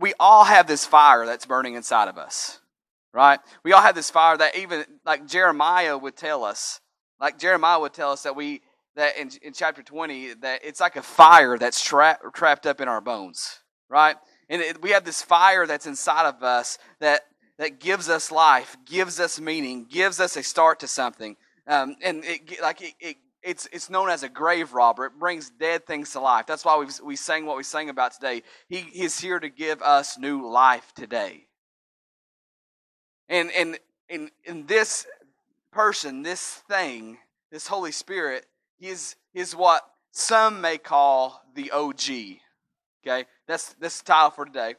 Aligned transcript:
we 0.00 0.14
all 0.18 0.44
have 0.44 0.66
this 0.66 0.84
fire 0.84 1.26
that's 1.26 1.46
burning 1.46 1.74
inside 1.74 2.08
of 2.08 2.18
us, 2.18 2.60
right? 3.12 3.40
We 3.64 3.72
all 3.72 3.82
have 3.82 3.94
this 3.94 4.10
fire 4.10 4.36
that 4.36 4.56
even 4.56 4.84
like 5.04 5.26
Jeremiah 5.26 5.96
would 5.96 6.16
tell 6.16 6.44
us, 6.44 6.80
like 7.20 7.38
Jeremiah 7.38 7.80
would 7.80 7.92
tell 7.92 8.12
us 8.12 8.22
that 8.22 8.36
we 8.36 8.62
that 8.96 9.16
in, 9.16 9.30
in 9.42 9.52
chapter 9.52 9.82
20 9.82 10.34
that 10.34 10.60
it's 10.64 10.80
like 10.80 10.96
a 10.96 11.02
fire 11.02 11.56
that's 11.56 11.82
tra- 11.82 12.18
trapped 12.34 12.66
up 12.66 12.80
in 12.80 12.88
our 12.88 13.00
bones, 13.00 13.60
right? 13.88 14.16
And 14.48 14.60
it, 14.60 14.82
we 14.82 14.90
have 14.90 15.04
this 15.04 15.22
fire 15.22 15.66
that's 15.66 15.86
inside 15.86 16.26
of 16.26 16.42
us 16.42 16.78
that 17.00 17.22
that 17.58 17.80
gives 17.80 18.08
us 18.08 18.30
life, 18.30 18.76
gives 18.86 19.18
us 19.20 19.40
meaning, 19.40 19.86
gives 19.88 20.20
us 20.20 20.36
a 20.36 20.42
start 20.42 20.80
to 20.80 20.88
something. 20.88 21.36
Um, 21.66 21.96
and 22.02 22.24
it, 22.24 22.62
like 22.62 22.80
it, 22.80 22.94
it, 23.00 23.16
it's, 23.42 23.68
it's 23.72 23.88
known 23.88 24.10
as 24.10 24.22
a 24.22 24.28
grave 24.28 24.72
robber. 24.72 25.06
It 25.06 25.18
brings 25.18 25.50
dead 25.50 25.86
things 25.86 26.12
to 26.12 26.20
life. 26.20 26.46
That's 26.46 26.64
why 26.64 26.76
we 26.78 26.86
we 27.04 27.16
sang 27.16 27.46
what 27.46 27.56
we 27.56 27.62
sang 27.62 27.88
about 27.88 28.12
today. 28.12 28.42
He 28.68 28.78
is 28.78 29.20
here 29.20 29.38
to 29.38 29.48
give 29.48 29.80
us 29.82 30.18
new 30.18 30.48
life 30.48 30.92
today. 30.94 31.46
And 33.28 33.50
and 33.52 33.78
in 34.08 34.30
in 34.44 34.66
this 34.66 35.06
person, 35.70 36.22
this 36.22 36.62
thing, 36.68 37.18
this 37.50 37.66
Holy 37.66 37.92
Spirit, 37.92 38.46
is, 38.80 39.16
is 39.34 39.54
what 39.54 39.82
some 40.12 40.60
may 40.60 40.78
call 40.78 41.42
the 41.54 41.70
OG. 41.70 42.10
Okay, 43.06 43.26
that's 43.46 43.74
this 43.74 44.02
title 44.02 44.30
for 44.30 44.44
today. 44.44 44.74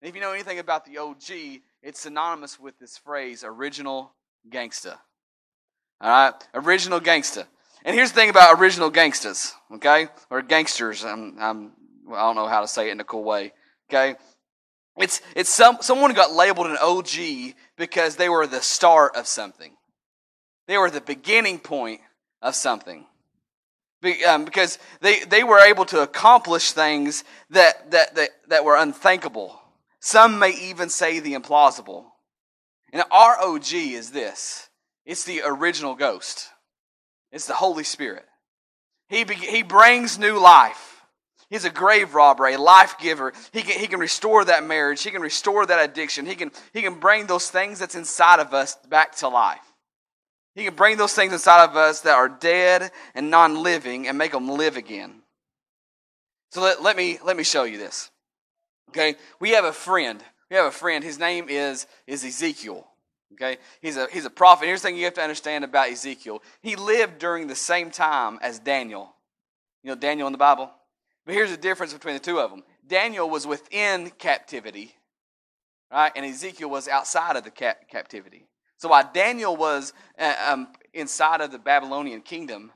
And 0.00 0.08
if 0.08 0.14
you 0.14 0.20
know 0.20 0.32
anything 0.32 0.58
about 0.58 0.84
the 0.84 0.98
OG, 0.98 1.60
it's 1.82 2.00
synonymous 2.00 2.60
with 2.60 2.78
this 2.78 2.98
phrase, 2.98 3.44
original 3.44 4.12
gangsta. 4.48 4.96
All 6.00 6.10
right, 6.10 6.48
original 6.54 7.00
gangsta. 7.00 7.46
And 7.84 7.94
here's 7.94 8.12
the 8.12 8.16
thing 8.16 8.30
about 8.30 8.58
original 8.58 8.90
gangstas, 8.90 9.52
okay, 9.74 10.08
or 10.30 10.42
gangsters. 10.42 11.04
I'm, 11.04 11.36
I'm 11.38 11.72
I 12.12 12.20
don't 12.20 12.36
know 12.36 12.46
how 12.46 12.60
to 12.60 12.68
say 12.68 12.88
it 12.88 12.92
in 12.92 13.00
a 13.00 13.04
cool 13.04 13.24
way. 13.24 13.52
Okay, 13.90 14.16
it's 14.96 15.20
it's 15.36 15.50
some 15.50 15.78
someone 15.80 16.12
got 16.14 16.32
labeled 16.32 16.66
an 16.66 16.78
OG 16.80 17.54
because 17.76 18.16
they 18.16 18.28
were 18.28 18.46
the 18.46 18.62
start 18.62 19.16
of 19.16 19.26
something. 19.26 19.76
They 20.66 20.78
were 20.78 20.90
the 20.90 21.00
beginning 21.00 21.58
point 21.58 22.00
of 22.40 22.54
something. 22.54 23.06
Um, 24.28 24.44
because 24.44 24.78
they, 25.00 25.20
they 25.20 25.44
were 25.44 25.60
able 25.60 25.86
to 25.86 26.02
accomplish 26.02 26.72
things 26.72 27.24
that, 27.50 27.90
that, 27.92 28.14
that, 28.16 28.30
that 28.48 28.64
were 28.64 28.76
unthinkable. 28.76 29.58
Some 29.98 30.38
may 30.38 30.50
even 30.50 30.90
say 30.90 31.20
the 31.20 31.32
implausible. 31.32 32.04
And 32.92 33.02
our 33.10 33.40
OG 33.40 33.72
is 33.72 34.10
this 34.10 34.68
it's 35.06 35.24
the 35.24 35.40
original 35.44 35.94
ghost, 35.94 36.48
it's 37.34 37.46
the 37.46 37.54
Holy 37.54 37.82
Spirit. 37.82 38.24
He, 39.08 39.24
be, 39.24 39.34
he 39.34 39.62
brings 39.64 40.18
new 40.18 40.38
life. 40.38 41.02
He's 41.50 41.64
a 41.64 41.70
grave 41.70 42.14
robber, 42.14 42.46
a 42.46 42.56
life 42.56 42.96
giver. 42.98 43.32
He 43.52 43.62
can, 43.62 43.78
he 43.78 43.88
can 43.88 43.98
restore 43.98 44.44
that 44.44 44.64
marriage. 44.64 45.02
He 45.02 45.10
can 45.10 45.20
restore 45.20 45.66
that 45.66 45.90
addiction. 45.90 46.26
He 46.26 46.36
can, 46.36 46.52
he 46.72 46.80
can 46.80 47.00
bring 47.00 47.26
those 47.26 47.50
things 47.50 47.80
that's 47.80 47.96
inside 47.96 48.38
of 48.38 48.54
us 48.54 48.76
back 48.88 49.16
to 49.16 49.28
life. 49.28 49.60
He 50.54 50.64
can 50.64 50.74
bring 50.74 50.96
those 50.96 51.12
things 51.12 51.32
inside 51.32 51.64
of 51.64 51.76
us 51.76 52.02
that 52.02 52.14
are 52.14 52.28
dead 52.28 52.92
and 53.16 53.30
non 53.30 53.62
living 53.62 54.06
and 54.06 54.16
make 54.16 54.32
them 54.32 54.48
live 54.48 54.76
again. 54.76 55.22
So 56.52 56.62
let, 56.62 56.82
let, 56.82 56.96
me, 56.96 57.18
let 57.24 57.36
me 57.36 57.42
show 57.42 57.64
you 57.64 57.78
this. 57.78 58.10
Okay, 58.90 59.16
we 59.40 59.50
have 59.50 59.64
a 59.64 59.72
friend. 59.72 60.22
We 60.50 60.56
have 60.56 60.66
a 60.66 60.70
friend. 60.70 61.02
His 61.02 61.18
name 61.18 61.48
is, 61.48 61.88
is 62.06 62.24
Ezekiel. 62.24 62.86
Okay, 63.34 63.58
he's 63.80 63.96
a, 63.96 64.06
he's 64.12 64.24
a 64.24 64.30
prophet. 64.30 64.66
Here's 64.66 64.82
the 64.82 64.88
thing 64.88 64.96
you 64.96 65.04
have 65.04 65.14
to 65.14 65.22
understand 65.22 65.64
about 65.64 65.90
Ezekiel 65.90 66.42
he 66.62 66.76
lived 66.76 67.18
during 67.18 67.46
the 67.46 67.54
same 67.54 67.90
time 67.90 68.38
as 68.42 68.58
Daniel. 68.58 69.14
You 69.82 69.90
know, 69.90 69.96
Daniel 69.96 70.26
in 70.28 70.32
the 70.32 70.38
Bible? 70.38 70.70
But 71.26 71.34
here's 71.34 71.50
the 71.50 71.56
difference 71.56 71.92
between 71.92 72.14
the 72.14 72.20
two 72.20 72.38
of 72.38 72.50
them 72.50 72.62
Daniel 72.86 73.28
was 73.28 73.46
within 73.46 74.10
captivity, 74.10 74.94
right? 75.90 76.12
And 76.14 76.24
Ezekiel 76.24 76.70
was 76.70 76.86
outside 76.86 77.36
of 77.36 77.44
the 77.44 77.50
cap- 77.50 77.88
captivity. 77.88 78.46
So 78.76 78.88
while 78.88 79.08
Daniel 79.12 79.56
was 79.56 79.92
uh, 80.18 80.34
um, 80.48 80.68
inside 80.92 81.40
of 81.40 81.50
the 81.50 81.58
Babylonian 81.58 82.20
kingdom, 82.20 82.70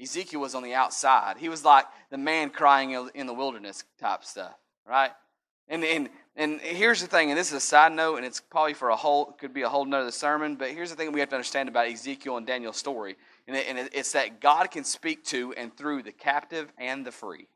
Ezekiel 0.00 0.40
was 0.40 0.54
on 0.54 0.62
the 0.62 0.74
outside. 0.74 1.38
He 1.38 1.48
was 1.48 1.64
like 1.64 1.86
the 2.10 2.18
man 2.18 2.50
crying 2.50 3.08
in 3.14 3.26
the 3.26 3.34
wilderness 3.34 3.84
type 3.98 4.24
stuff, 4.24 4.54
right? 4.86 5.12
And, 5.68 5.84
and, 5.84 6.08
and 6.36 6.60
here's 6.60 7.00
the 7.00 7.06
thing, 7.06 7.30
and 7.30 7.38
this 7.38 7.48
is 7.48 7.54
a 7.54 7.60
side 7.60 7.92
note, 7.92 8.16
and 8.16 8.26
it's 8.26 8.40
probably 8.40 8.74
for 8.74 8.90
a 8.90 8.96
whole, 8.96 9.32
could 9.32 9.54
be 9.54 9.62
a 9.62 9.68
whole 9.68 9.86
nother 9.86 10.10
sermon, 10.10 10.56
but 10.56 10.70
here's 10.70 10.90
the 10.90 10.96
thing 10.96 11.10
we 11.12 11.20
have 11.20 11.30
to 11.30 11.34
understand 11.34 11.68
about 11.68 11.88
Ezekiel 11.88 12.36
and 12.36 12.46
Daniel's 12.46 12.76
story. 12.76 13.16
And, 13.48 13.56
it, 13.56 13.66
and 13.68 13.88
it's 13.92 14.12
that 14.12 14.40
God 14.40 14.70
can 14.70 14.84
speak 14.84 15.24
to 15.26 15.54
and 15.54 15.74
through 15.74 16.02
the 16.02 16.12
captive 16.12 16.70
and 16.76 17.06
the 17.06 17.12
free. 17.12 17.46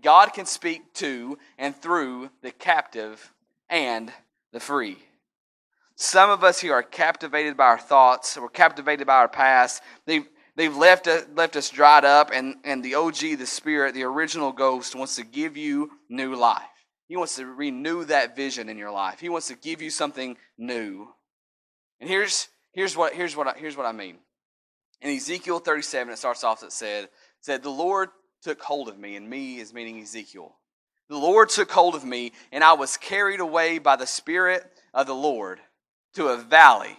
God 0.00 0.32
can 0.32 0.46
speak 0.46 0.92
to 0.94 1.38
and 1.56 1.76
through 1.76 2.30
the 2.42 2.50
captive 2.50 3.32
and 3.70 4.12
the 4.52 4.60
free. 4.60 4.98
Some 5.94 6.30
of 6.30 6.42
us 6.42 6.60
here 6.60 6.72
are 6.72 6.82
captivated 6.82 7.56
by 7.56 7.66
our 7.66 7.78
thoughts, 7.78 8.36
we're 8.36 8.48
captivated 8.48 9.06
by 9.06 9.16
our 9.16 9.28
past. 9.28 9.82
They've, 10.04 10.26
they've 10.56 10.76
left, 10.76 11.06
us, 11.06 11.26
left 11.36 11.54
us 11.54 11.70
dried 11.70 12.04
up, 12.04 12.30
and, 12.34 12.56
and 12.64 12.82
the 12.82 12.96
OG, 12.96 13.18
the 13.38 13.46
Spirit, 13.46 13.94
the 13.94 14.02
original 14.02 14.50
ghost, 14.50 14.96
wants 14.96 15.14
to 15.16 15.24
give 15.24 15.56
you 15.56 15.92
new 16.08 16.34
life. 16.34 16.62
He 17.08 17.16
wants 17.16 17.36
to 17.36 17.46
renew 17.46 18.04
that 18.04 18.36
vision 18.36 18.68
in 18.68 18.78
your 18.78 18.90
life. 18.90 19.20
He 19.20 19.28
wants 19.28 19.48
to 19.48 19.54
give 19.54 19.82
you 19.82 19.90
something 19.90 20.36
new. 20.56 21.08
And 22.00 22.08
here's, 22.08 22.48
here's, 22.72 22.96
what, 22.96 23.14
here's, 23.14 23.36
what, 23.36 23.48
I, 23.48 23.54
here's 23.56 23.76
what 23.76 23.86
I 23.86 23.92
mean. 23.92 24.18
In 25.00 25.14
Ezekiel 25.16 25.58
37, 25.58 26.12
it 26.12 26.18
starts 26.18 26.44
off 26.44 26.60
that 26.60 26.72
said, 26.72 27.08
said, 27.40 27.62
The 27.62 27.70
Lord 27.70 28.10
took 28.42 28.62
hold 28.62 28.88
of 28.88 28.98
me, 28.98 29.16
and 29.16 29.28
me 29.28 29.58
is 29.58 29.74
meaning 29.74 30.00
Ezekiel. 30.00 30.56
The 31.08 31.18
Lord 31.18 31.48
took 31.48 31.70
hold 31.70 31.94
of 31.94 32.04
me, 32.04 32.32
and 32.50 32.64
I 32.64 32.72
was 32.72 32.96
carried 32.96 33.40
away 33.40 33.78
by 33.78 33.96
the 33.96 34.06
Spirit 34.06 34.64
of 34.94 35.06
the 35.06 35.14
Lord 35.14 35.60
to 36.14 36.28
a 36.28 36.36
valley 36.36 36.96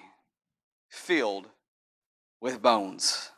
filled 0.89 1.47
with 2.39 2.61
bones. 2.61 3.31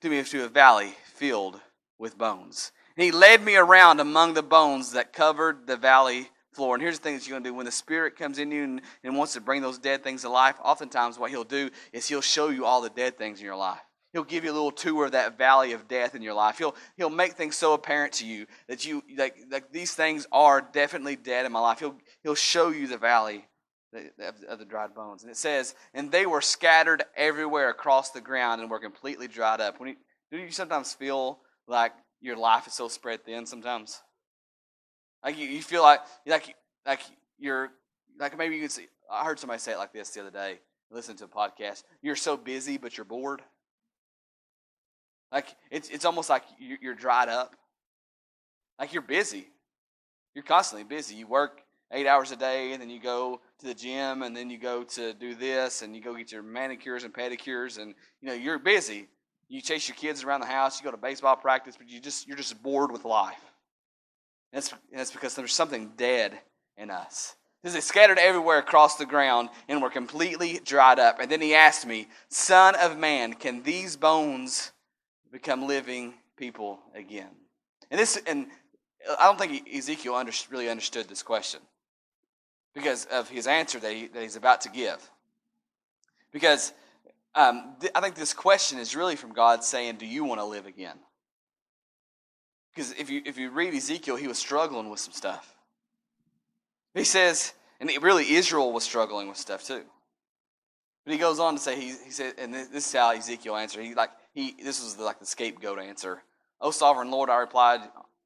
To 0.00 0.08
me, 0.08 0.22
to 0.22 0.44
a 0.44 0.48
valley 0.48 0.94
filled 1.04 1.60
with 1.98 2.16
bones. 2.16 2.72
And 2.96 3.04
he 3.04 3.12
led 3.12 3.42
me 3.42 3.56
around 3.56 4.00
among 4.00 4.34
the 4.34 4.42
bones 4.42 4.92
that 4.92 5.12
covered 5.12 5.66
the 5.66 5.76
valley 5.76 6.30
floor. 6.52 6.74
And 6.74 6.82
here's 6.82 6.98
the 6.98 7.02
thing 7.02 7.16
that 7.16 7.26
you're 7.26 7.34
going 7.34 7.44
to 7.44 7.50
do 7.50 7.54
when 7.54 7.66
the 7.66 7.72
Spirit 7.72 8.16
comes 8.16 8.38
in 8.38 8.50
you 8.50 8.64
and, 8.64 8.80
and 9.04 9.16
wants 9.16 9.34
to 9.34 9.40
bring 9.40 9.62
those 9.62 9.78
dead 9.78 10.02
things 10.02 10.22
to 10.22 10.28
life, 10.28 10.56
oftentimes 10.62 11.18
what 11.18 11.30
he'll 11.30 11.44
do 11.44 11.70
is 11.92 12.08
he'll 12.08 12.20
show 12.20 12.48
you 12.48 12.64
all 12.64 12.80
the 12.82 12.90
dead 12.90 13.16
things 13.16 13.38
in 13.38 13.46
your 13.46 13.56
life. 13.56 13.80
He'll 14.12 14.24
give 14.24 14.42
you 14.42 14.50
a 14.50 14.52
little 14.52 14.72
tour 14.72 15.06
of 15.06 15.12
that 15.12 15.38
valley 15.38 15.72
of 15.72 15.86
death 15.86 16.16
in 16.16 16.22
your 16.22 16.34
life. 16.34 16.58
He'll, 16.58 16.74
he'll 16.96 17.10
make 17.10 17.34
things 17.34 17.56
so 17.56 17.74
apparent 17.74 18.14
to 18.14 18.26
you 18.26 18.46
that 18.66 18.84
you 18.84 19.04
like, 19.16 19.36
like 19.50 19.70
these 19.70 19.94
things 19.94 20.26
are 20.32 20.60
definitely 20.60 21.14
dead 21.14 21.46
in 21.46 21.52
my 21.52 21.60
life. 21.60 21.78
He'll, 21.78 21.96
he'll 22.24 22.34
show 22.34 22.70
you 22.70 22.88
the 22.88 22.98
valley 22.98 23.46
of 24.48 24.58
the 24.58 24.64
dried 24.64 24.94
bones. 24.94 25.22
And 25.22 25.30
it 25.30 25.36
says, 25.36 25.74
and 25.94 26.10
they 26.10 26.26
were 26.26 26.40
scattered 26.40 27.04
everywhere 27.16 27.70
across 27.70 28.10
the 28.10 28.20
ground 28.20 28.60
and 28.60 28.70
were 28.70 28.80
completely 28.80 29.28
dried 29.28 29.60
up. 29.60 29.78
When 29.78 29.90
you, 29.90 29.96
do 30.32 30.38
you 30.38 30.50
sometimes 30.50 30.92
feel 30.92 31.38
like 31.68 31.92
your 32.20 32.36
life 32.36 32.66
is 32.66 32.74
so 32.74 32.88
spread 32.88 33.24
thin 33.24 33.46
sometimes? 33.46 34.00
Like 35.24 35.38
you, 35.38 35.46
you 35.46 35.62
feel 35.62 35.82
like 35.82 36.00
like 36.26 36.54
like 36.86 37.00
you're 37.38 37.70
like 38.18 38.36
maybe 38.36 38.56
you 38.56 38.62
could 38.62 38.72
see. 38.72 38.86
I 39.10 39.24
heard 39.24 39.38
somebody 39.38 39.60
say 39.60 39.72
it 39.72 39.78
like 39.78 39.92
this 39.92 40.10
the 40.10 40.20
other 40.20 40.30
day. 40.30 40.60
Listen 40.90 41.16
to 41.16 41.24
a 41.24 41.28
podcast. 41.28 41.84
You're 42.02 42.16
so 42.16 42.36
busy, 42.36 42.76
but 42.78 42.96
you're 42.96 43.04
bored. 43.04 43.42
Like 45.32 45.54
it's 45.70 45.88
it's 45.88 46.04
almost 46.04 46.30
like 46.30 46.44
you're 46.58 46.94
dried 46.94 47.28
up. 47.28 47.54
Like 48.78 48.92
you're 48.92 49.02
busy. 49.02 49.46
You're 50.34 50.44
constantly 50.44 50.84
busy. 50.84 51.16
You 51.16 51.26
work 51.26 51.62
eight 51.92 52.06
hours 52.06 52.30
a 52.30 52.36
day, 52.36 52.72
and 52.72 52.80
then 52.80 52.88
you 52.88 53.00
go 53.00 53.40
to 53.58 53.66
the 53.66 53.74
gym, 53.74 54.22
and 54.22 54.36
then 54.36 54.48
you 54.48 54.58
go 54.58 54.84
to 54.84 55.12
do 55.12 55.34
this, 55.34 55.82
and 55.82 55.94
you 55.94 56.02
go 56.02 56.14
get 56.14 56.32
your 56.32 56.42
manicures 56.42 57.04
and 57.04 57.12
pedicures, 57.12 57.78
and 57.78 57.94
you 58.20 58.28
know 58.28 58.34
you're 58.34 58.58
busy. 58.58 59.08
You 59.50 59.60
chase 59.60 59.88
your 59.88 59.96
kids 59.96 60.22
around 60.22 60.40
the 60.40 60.46
house, 60.46 60.80
you 60.80 60.84
go 60.84 60.92
to 60.92 60.96
baseball 60.96 61.34
practice, 61.34 61.76
but 61.76 61.90
you 61.90 62.00
just 62.00 62.26
you're 62.28 62.36
just 62.36 62.62
bored 62.62 62.92
with 62.92 63.04
life. 63.04 63.42
And 64.52 64.62
that's, 64.62 64.72
and 64.72 65.00
that's 65.00 65.10
because 65.10 65.34
there's 65.34 65.52
something 65.52 65.92
dead 65.96 66.38
in 66.76 66.90
us. 66.90 67.34
Because 67.60 67.74
they 67.74 67.80
scattered 67.80 68.18
everywhere 68.18 68.58
across 68.58 68.96
the 68.96 69.04
ground 69.04 69.50
and 69.68 69.82
were 69.82 69.90
completely 69.90 70.60
dried 70.64 70.98
up. 70.98 71.18
And 71.20 71.30
then 71.30 71.40
he 71.40 71.54
asked 71.54 71.84
me, 71.84 72.08
Son 72.28 72.74
of 72.76 72.96
man, 72.96 73.34
can 73.34 73.62
these 73.64 73.96
bones 73.96 74.70
become 75.30 75.66
living 75.66 76.14
people 76.36 76.78
again? 76.94 77.30
And 77.90 77.98
this, 77.98 78.18
and 78.26 78.46
I 79.18 79.24
don't 79.24 79.38
think 79.38 79.68
Ezekiel 79.68 80.14
under, 80.14 80.32
really 80.48 80.70
understood 80.70 81.08
this 81.08 81.22
question 81.24 81.60
because 82.72 83.04
of 83.06 83.28
his 83.28 83.48
answer 83.48 83.80
that, 83.80 83.92
he, 83.92 84.06
that 84.06 84.22
he's 84.22 84.36
about 84.36 84.60
to 84.62 84.68
give. 84.68 85.10
Because 86.32 86.72
um, 87.34 87.76
th- 87.80 87.92
I 87.94 88.00
think 88.00 88.14
this 88.14 88.34
question 88.34 88.78
is 88.78 88.96
really 88.96 89.16
from 89.16 89.32
God 89.32 89.62
saying, 89.64 89.96
Do 89.96 90.06
you 90.06 90.24
want 90.24 90.40
to 90.40 90.44
live 90.44 90.66
again? 90.66 90.98
Because 92.74 92.92
if 92.92 93.10
you, 93.10 93.22
if 93.24 93.36
you 93.38 93.50
read 93.50 93.74
Ezekiel, 93.74 94.16
he 94.16 94.28
was 94.28 94.38
struggling 94.38 94.90
with 94.90 95.00
some 95.00 95.12
stuff. 95.12 95.54
He 96.94 97.04
says, 97.04 97.52
and 97.80 97.90
really 98.02 98.34
Israel 98.34 98.72
was 98.72 98.84
struggling 98.84 99.28
with 99.28 99.36
stuff 99.36 99.64
too. 99.64 99.82
But 101.04 101.12
he 101.12 101.18
goes 101.18 101.38
on 101.38 101.54
to 101.54 101.60
say, 101.60 101.76
he, 101.76 101.94
he 102.04 102.10
said, 102.10 102.34
and 102.38 102.52
this, 102.52 102.68
this 102.68 102.86
is 102.86 102.92
how 102.92 103.10
Ezekiel 103.10 103.56
answered. 103.56 103.84
He 103.84 103.94
like 103.94 104.10
he 104.34 104.54
this 104.62 104.82
was 104.82 104.96
the, 104.96 105.04
like 105.04 105.18
the 105.18 105.26
scapegoat 105.26 105.78
answer. 105.78 106.22
Oh 106.60 106.70
sovereign 106.70 107.10
Lord, 107.10 107.30
I 107.30 107.38
replied, 107.38 107.80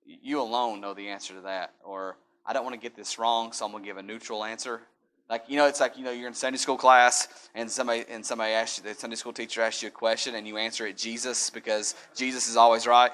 you 0.05 0.41
alone 0.41 0.81
know 0.81 0.93
the 0.93 1.09
answer 1.09 1.35
to 1.35 1.43
that. 1.43 1.75
Or 1.85 2.17
I 2.45 2.53
don't 2.53 2.65
want 2.65 2.75
to 2.75 2.81
get 2.81 2.97
this 2.97 3.19
wrong, 3.19 3.53
so 3.53 3.65
I'm 3.65 3.73
to 3.73 3.87
give 3.87 3.97
a 3.97 4.03
neutral 4.03 4.45
answer. 4.45 4.83
Like 5.29 5.45
you 5.49 5.57
know, 5.57 5.67
it's 5.67 5.81
like 5.81 5.97
you 5.97 6.05
know 6.05 6.11
you're 6.11 6.29
in 6.29 6.35
Sunday 6.35 6.59
school 6.59 6.77
class 6.77 7.29
and 7.55 7.71
somebody 7.71 8.05
and 8.09 8.25
somebody 8.25 8.53
asks 8.53 8.79
you, 8.79 8.85
the 8.85 8.95
Sunday 8.95 9.17
school 9.17 9.33
teacher 9.33 9.63
asks 9.63 9.83
you 9.83 9.89
a 9.89 9.91
question 9.91 10.35
and 10.35 10.47
you 10.47 10.59
answer 10.59 10.87
it 10.87 10.99
Jesus 10.99 11.51
because 11.51 11.95
Jesus 12.15 12.49
is 12.49 12.57
always 12.57 12.87
right. 12.87 13.11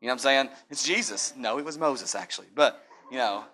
You 0.00 0.08
know 0.08 0.12
what 0.12 0.16
I'm 0.16 0.18
saying? 0.18 0.48
It's 0.68 0.86
Jesus. 0.86 1.32
No, 1.36 1.58
it 1.58 1.64
was 1.64 1.78
Moses 1.78 2.14
actually, 2.14 2.48
but 2.54 2.84
you 3.10 3.16
know, 3.16 3.44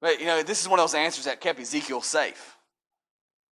but 0.00 0.18
you 0.18 0.26
know 0.26 0.42
this 0.42 0.62
is 0.62 0.68
one 0.68 0.78
of 0.78 0.84
those 0.84 0.94
answers 0.94 1.26
that 1.26 1.40
kept 1.40 1.60
Ezekiel 1.60 2.00
safe. 2.00 2.56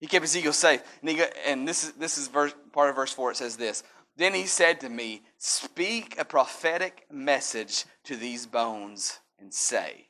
He 0.01 0.07
kept 0.07 0.25
Ezekiel 0.25 0.55
safe, 0.55 0.83
and 1.03 1.11
he 1.11 1.23
and 1.47 1.69
this 1.69 1.85
is 1.85 1.93
this 1.93 2.17
is 2.17 2.29
verse, 2.29 2.55
part 2.73 2.89
of 2.89 2.97
verse 2.97 3.13
four. 3.13 3.31
It 3.31 3.37
says 3.37 3.57
this. 3.57 3.83
Then 4.17 4.33
he 4.35 4.47
said 4.47 4.81
to 4.81 4.89
me, 4.89 5.23
"Speak 5.37 6.19
a 6.19 6.25
prophetic 6.25 7.07
message 7.11 7.85
to 8.05 8.17
these 8.17 8.47
bones 8.47 9.21
and 9.39 9.53
say." 9.53 10.09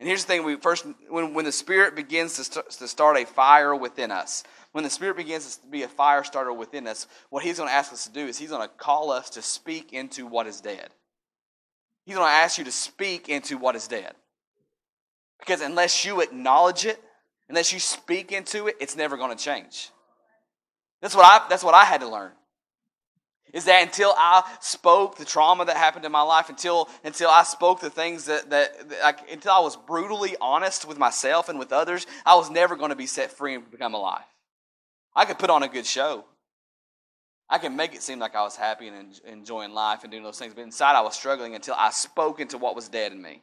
And 0.00 0.08
here's 0.08 0.24
the 0.24 0.28
thing: 0.28 0.44
we 0.44 0.56
first, 0.56 0.86
when, 1.08 1.34
when 1.34 1.44
the 1.44 1.52
Spirit 1.52 1.96
begins 1.96 2.36
to, 2.36 2.44
st- 2.44 2.70
to 2.70 2.88
start 2.88 3.16
a 3.16 3.26
fire 3.26 3.74
within 3.74 4.10
us, 4.10 4.44
when 4.72 4.84
the 4.84 4.90
Spirit 4.90 5.16
begins 5.16 5.56
to 5.56 5.66
be 5.66 5.82
a 5.82 5.88
fire 5.88 6.24
starter 6.24 6.52
within 6.52 6.86
us, 6.86 7.06
what 7.30 7.42
He's 7.42 7.58
going 7.58 7.68
to 7.68 7.74
ask 7.74 7.92
us 7.92 8.04
to 8.06 8.12
do 8.12 8.26
is 8.26 8.38
He's 8.38 8.50
going 8.50 8.66
to 8.66 8.74
call 8.76 9.10
us 9.10 9.30
to 9.30 9.42
speak 9.42 9.92
into 9.92 10.26
what 10.26 10.46
is 10.46 10.60
dead. 10.60 10.90
He's 12.04 12.14
going 12.14 12.28
to 12.28 12.32
ask 12.32 12.58
you 12.58 12.64
to 12.64 12.72
speak 12.72 13.28
into 13.28 13.58
what 13.58 13.76
is 13.76 13.86
dead. 13.88 14.14
Because 15.40 15.60
unless 15.60 16.04
you 16.04 16.20
acknowledge 16.20 16.86
it, 16.86 17.00
unless 17.48 17.72
you 17.72 17.78
speak 17.78 18.32
into 18.32 18.66
it, 18.66 18.76
it's 18.80 18.96
never 18.96 19.16
going 19.16 19.36
to 19.36 19.42
change. 19.42 19.90
That's 21.02 21.14
what 21.14 21.24
I, 21.24 21.46
that's 21.48 21.62
what 21.62 21.74
I 21.74 21.84
had 21.84 22.00
to 22.00 22.08
learn 22.08 22.32
is 23.52 23.64
that 23.64 23.82
until 23.82 24.14
I 24.16 24.42
spoke 24.60 25.16
the 25.16 25.24
trauma 25.24 25.64
that 25.64 25.76
happened 25.76 26.04
in 26.04 26.12
my 26.12 26.22
life, 26.22 26.48
until 26.48 26.88
until 27.04 27.30
I 27.30 27.42
spoke 27.42 27.80
the 27.80 27.90
things 27.90 28.26
that 28.26 28.50
that, 28.50 28.88
that 28.90 29.02
like, 29.02 29.32
until 29.32 29.52
I 29.52 29.60
was 29.60 29.76
brutally 29.76 30.36
honest 30.40 30.86
with 30.86 30.98
myself 30.98 31.48
and 31.48 31.58
with 31.58 31.72
others, 31.72 32.06
I 32.26 32.34
was 32.34 32.50
never 32.50 32.76
going 32.76 32.90
to 32.90 32.96
be 32.96 33.06
set 33.06 33.30
free 33.30 33.54
and 33.54 33.70
become 33.70 33.94
alive. 33.94 34.24
I 35.14 35.24
could 35.24 35.38
put 35.38 35.50
on 35.50 35.62
a 35.62 35.68
good 35.68 35.86
show. 35.86 36.24
I 37.50 37.58
can 37.58 37.76
make 37.76 37.94
it 37.94 38.02
seem 38.02 38.18
like 38.18 38.34
I 38.34 38.42
was 38.42 38.56
happy 38.56 38.88
and 38.88 39.18
enjoying 39.26 39.72
life 39.72 40.02
and 40.02 40.12
doing 40.12 40.22
those 40.22 40.38
things, 40.38 40.52
but 40.52 40.62
inside 40.62 40.94
I 40.94 41.00
was 41.00 41.14
struggling 41.14 41.54
until 41.54 41.74
I 41.78 41.90
spoke 41.90 42.40
into 42.40 42.58
what 42.58 42.76
was 42.76 42.88
dead 42.88 43.12
in 43.12 43.22
me. 43.22 43.42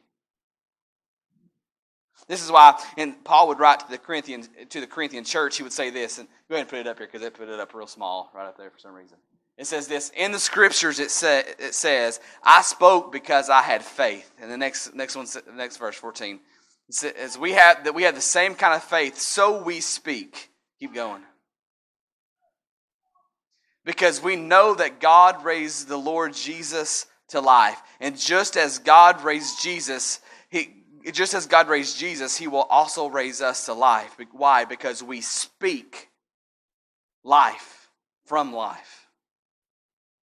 This 2.28 2.42
is 2.42 2.50
why, 2.50 2.80
and 2.96 3.22
Paul 3.24 3.48
would 3.48 3.58
write 3.58 3.80
to 3.80 3.90
the 3.90 3.98
Corinthian 3.98 4.46
to 4.70 4.80
the 4.80 4.86
Corinthian 4.86 5.24
church. 5.24 5.56
He 5.56 5.62
would 5.62 5.72
say 5.72 5.90
this, 5.90 6.18
and 6.18 6.26
go 6.48 6.54
ahead 6.54 6.62
and 6.62 6.68
put 6.68 6.78
it 6.78 6.86
up 6.86 6.98
here 6.98 7.06
because 7.06 7.20
they 7.20 7.30
put 7.30 7.48
it 7.48 7.60
up 7.60 7.74
real 7.74 7.86
small 7.86 8.32
right 8.34 8.46
up 8.46 8.56
there 8.56 8.70
for 8.70 8.78
some 8.78 8.94
reason. 8.94 9.18
It 9.58 9.66
says 9.66 9.88
this 9.88 10.10
in 10.14 10.32
the 10.32 10.38
scriptures. 10.38 11.00
It, 11.00 11.10
say, 11.10 11.44
it 11.58 11.74
says, 11.74 12.20
"I 12.42 12.62
spoke 12.62 13.10
because 13.10 13.48
I 13.48 13.62
had 13.62 13.82
faith." 13.82 14.30
And 14.40 14.50
the 14.50 14.56
next 14.56 14.94
next 14.94 15.16
one, 15.16 15.26
next 15.54 15.78
verse 15.78 15.96
fourteen, 15.96 16.40
it 16.88 16.94
says, 16.94 17.38
"We 17.38 17.52
have 17.52 17.84
that 17.84 17.94
we 17.94 18.02
have 18.02 18.14
the 18.14 18.20
same 18.20 18.54
kind 18.54 18.74
of 18.74 18.84
faith, 18.84 19.18
so 19.18 19.62
we 19.62 19.80
speak." 19.80 20.50
Keep 20.78 20.94
going. 20.94 21.22
Because 23.84 24.20
we 24.20 24.36
know 24.36 24.74
that 24.74 25.00
God 25.00 25.44
raised 25.44 25.88
the 25.88 25.96
Lord 25.96 26.34
Jesus 26.34 27.06
to 27.28 27.40
life, 27.40 27.80
and 27.98 28.18
just 28.18 28.56
as 28.56 28.78
God 28.78 29.24
raised 29.24 29.62
Jesus, 29.62 30.20
he 30.50 30.84
just 31.12 31.34
as 31.34 31.46
God 31.46 31.68
raised 31.68 31.98
Jesus, 31.98 32.36
He 32.36 32.48
will 32.48 32.64
also 32.64 33.06
raise 33.06 33.40
us 33.40 33.66
to 33.66 33.74
life. 33.74 34.16
Why? 34.32 34.64
Because 34.64 35.02
we 35.02 35.20
speak 35.20 36.10
life 37.22 37.90
from 38.26 38.52
life. 38.52 39.05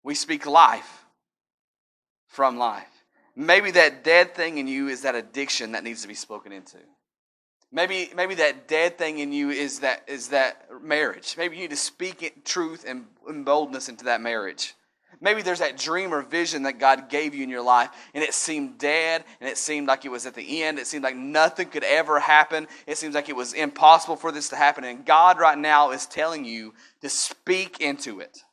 We 0.03 0.15
speak 0.15 0.45
life 0.45 1.05
from 2.27 2.57
life. 2.57 2.87
Maybe 3.35 3.71
that 3.71 4.03
dead 4.03 4.35
thing 4.35 4.57
in 4.57 4.67
you 4.67 4.87
is 4.87 5.01
that 5.01 5.15
addiction 5.15 5.73
that 5.73 5.83
needs 5.83 6.01
to 6.01 6.07
be 6.07 6.13
spoken 6.13 6.51
into. 6.51 6.77
Maybe, 7.71 8.09
maybe 8.15 8.35
that 8.35 8.67
dead 8.67 8.97
thing 8.97 9.19
in 9.19 9.31
you 9.31 9.51
is 9.51 9.79
that, 9.79 10.03
is 10.07 10.29
that 10.29 10.67
marriage. 10.81 11.35
Maybe 11.37 11.55
you 11.55 11.63
need 11.63 11.69
to 11.69 11.75
speak 11.75 12.43
truth 12.43 12.83
and, 12.87 13.05
and 13.27 13.45
boldness 13.45 13.89
into 13.89 14.05
that 14.05 14.21
marriage. 14.21 14.73
Maybe 15.21 15.41
there's 15.41 15.59
that 15.59 15.77
dream 15.77 16.13
or 16.13 16.21
vision 16.21 16.63
that 16.63 16.79
God 16.79 17.09
gave 17.09 17.35
you 17.35 17.43
in 17.43 17.49
your 17.49 17.61
life, 17.61 17.89
and 18.13 18.23
it 18.23 18.33
seemed 18.33 18.77
dead, 18.77 19.25
and 19.41 19.49
it 19.49 19.57
seemed 19.57 19.87
like 19.87 20.05
it 20.05 20.11
was 20.11 20.25
at 20.25 20.33
the 20.33 20.63
end. 20.63 20.79
It 20.79 20.87
seemed 20.87 21.03
like 21.03 21.15
nothing 21.15 21.67
could 21.67 21.83
ever 21.83 22.19
happen. 22.19 22.67
It 22.87 22.97
seems 22.97 23.15
like 23.15 23.27
it 23.27 23.35
was 23.35 23.53
impossible 23.53 24.15
for 24.15 24.31
this 24.31 24.49
to 24.49 24.55
happen. 24.55 24.83
And 24.85 25.05
God, 25.05 25.37
right 25.37 25.57
now, 25.57 25.91
is 25.91 26.05
telling 26.05 26.45
you 26.45 26.73
to 27.01 27.09
speak 27.09 27.81
into 27.81 28.21
it. 28.21 28.43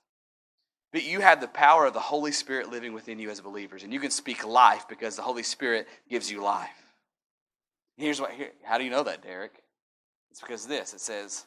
But 0.97 1.05
you 1.05 1.21
have 1.21 1.43
the 1.43 1.49
power 1.49 1.85
of 1.85 1.93
the 1.93 2.01
Holy 2.01 2.33
Spirit 2.33 2.71
living 2.71 2.95
within 2.95 3.19
you 3.19 3.29
as 3.29 3.43
believers, 3.43 3.83
and 3.83 3.93
you 3.93 4.01
can 4.01 4.11
speak 4.11 4.47
life 4.47 4.89
because 4.89 5.15
the 5.15 5.21
Holy 5.21 5.43
Spirit 5.43 5.87
gives 6.09 6.31
you 6.31 6.43
life. 6.43 6.71
Here's 7.99 8.19
what. 8.19 8.31
Here, 8.31 8.53
how 8.63 8.79
do 8.79 8.85
you 8.85 8.89
know 8.89 9.03
that, 9.03 9.23
Derek? 9.23 9.63
It's 10.31 10.41
because 10.41 10.67
this. 10.67 10.95
It 10.95 11.03
says, 11.03 11.45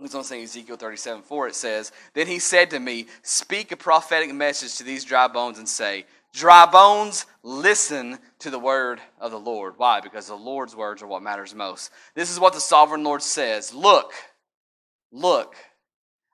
it's 0.00 0.14
on 0.14 0.24
saying 0.24 0.44
Ezekiel 0.44 0.78
37 0.78 1.20
4, 1.20 1.48
it 1.48 1.54
says, 1.56 1.92
Then 2.14 2.26
he 2.26 2.38
said 2.38 2.70
to 2.70 2.80
me, 2.80 3.08
Speak 3.20 3.70
a 3.70 3.76
prophetic 3.76 4.32
message 4.32 4.76
to 4.76 4.82
these 4.82 5.04
dry 5.04 5.28
bones 5.28 5.58
and 5.58 5.68
say, 5.68 6.06
Dry 6.32 6.64
bones, 6.64 7.26
listen 7.42 8.18
to 8.38 8.48
the 8.48 8.58
word 8.58 8.98
of 9.20 9.30
the 9.30 9.38
Lord. 9.38 9.74
Why? 9.76 10.00
Because 10.00 10.28
the 10.28 10.34
Lord's 10.34 10.74
words 10.74 11.02
are 11.02 11.06
what 11.06 11.22
matters 11.22 11.54
most. 11.54 11.90
This 12.14 12.30
is 12.30 12.40
what 12.40 12.54
the 12.54 12.60
sovereign 12.60 13.04
Lord 13.04 13.20
says 13.20 13.74
Look, 13.74 14.14
look, 15.12 15.54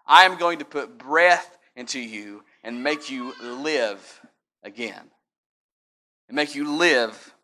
I 0.06 0.26
am 0.26 0.38
going 0.38 0.60
to 0.60 0.64
put 0.64 0.96
breath 0.96 1.55
into 1.76 2.00
you 2.00 2.42
and 2.64 2.82
make 2.82 3.10
you 3.10 3.34
live 3.40 4.20
again. 4.62 5.10
And 6.28 6.34
make 6.34 6.54
you 6.54 6.76
live 6.76 7.34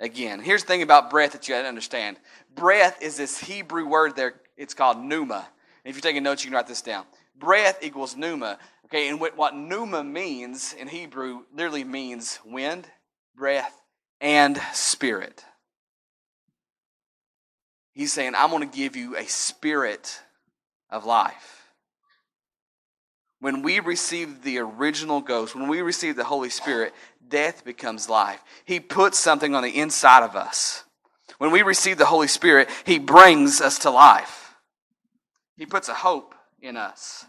again. 0.00 0.40
Here's 0.40 0.62
the 0.62 0.68
thing 0.68 0.82
about 0.82 1.10
breath 1.10 1.32
that 1.32 1.46
you 1.46 1.54
got 1.54 1.62
to 1.62 1.68
understand 1.68 2.16
breath 2.54 3.00
is 3.00 3.16
this 3.16 3.38
Hebrew 3.38 3.86
word 3.86 4.16
there, 4.16 4.40
it's 4.56 4.74
called 4.74 4.98
pneuma. 4.98 5.46
And 5.84 5.90
if 5.90 5.94
you're 5.96 6.02
taking 6.02 6.22
notes, 6.22 6.44
you 6.44 6.50
can 6.50 6.56
write 6.56 6.66
this 6.66 6.82
down. 6.82 7.04
Breath 7.36 7.78
equals 7.82 8.16
pneuma. 8.16 8.58
Okay, 8.86 9.08
and 9.08 9.20
what 9.20 9.56
pneuma 9.56 10.04
means 10.04 10.74
in 10.74 10.86
Hebrew 10.88 11.44
literally 11.54 11.84
means 11.84 12.40
wind, 12.44 12.86
breath, 13.34 13.80
and 14.20 14.60
spirit. 14.74 15.44
He's 17.94 18.12
saying, 18.12 18.34
I'm 18.34 18.50
going 18.50 18.68
to 18.68 18.76
give 18.76 18.96
you 18.96 19.16
a 19.16 19.24
spirit 19.26 20.20
of 20.90 21.04
life 21.04 21.61
when 23.42 23.62
we 23.62 23.80
receive 23.80 24.44
the 24.44 24.58
original 24.58 25.20
ghost, 25.20 25.56
when 25.56 25.66
we 25.66 25.82
receive 25.82 26.14
the 26.14 26.22
Holy 26.22 26.48
Spirit, 26.48 26.94
death 27.28 27.64
becomes 27.64 28.08
life. 28.08 28.40
He 28.64 28.78
puts 28.78 29.18
something 29.18 29.56
on 29.56 29.64
the 29.64 29.80
inside 29.80 30.22
of 30.22 30.36
us. 30.36 30.84
When 31.38 31.50
we 31.50 31.62
receive 31.62 31.98
the 31.98 32.04
Holy 32.04 32.28
Spirit, 32.28 32.70
He 32.86 33.00
brings 33.00 33.60
us 33.60 33.80
to 33.80 33.90
life. 33.90 34.54
He 35.56 35.66
puts 35.66 35.88
a 35.88 35.94
hope 35.94 36.36
in 36.60 36.76
us. 36.76 37.26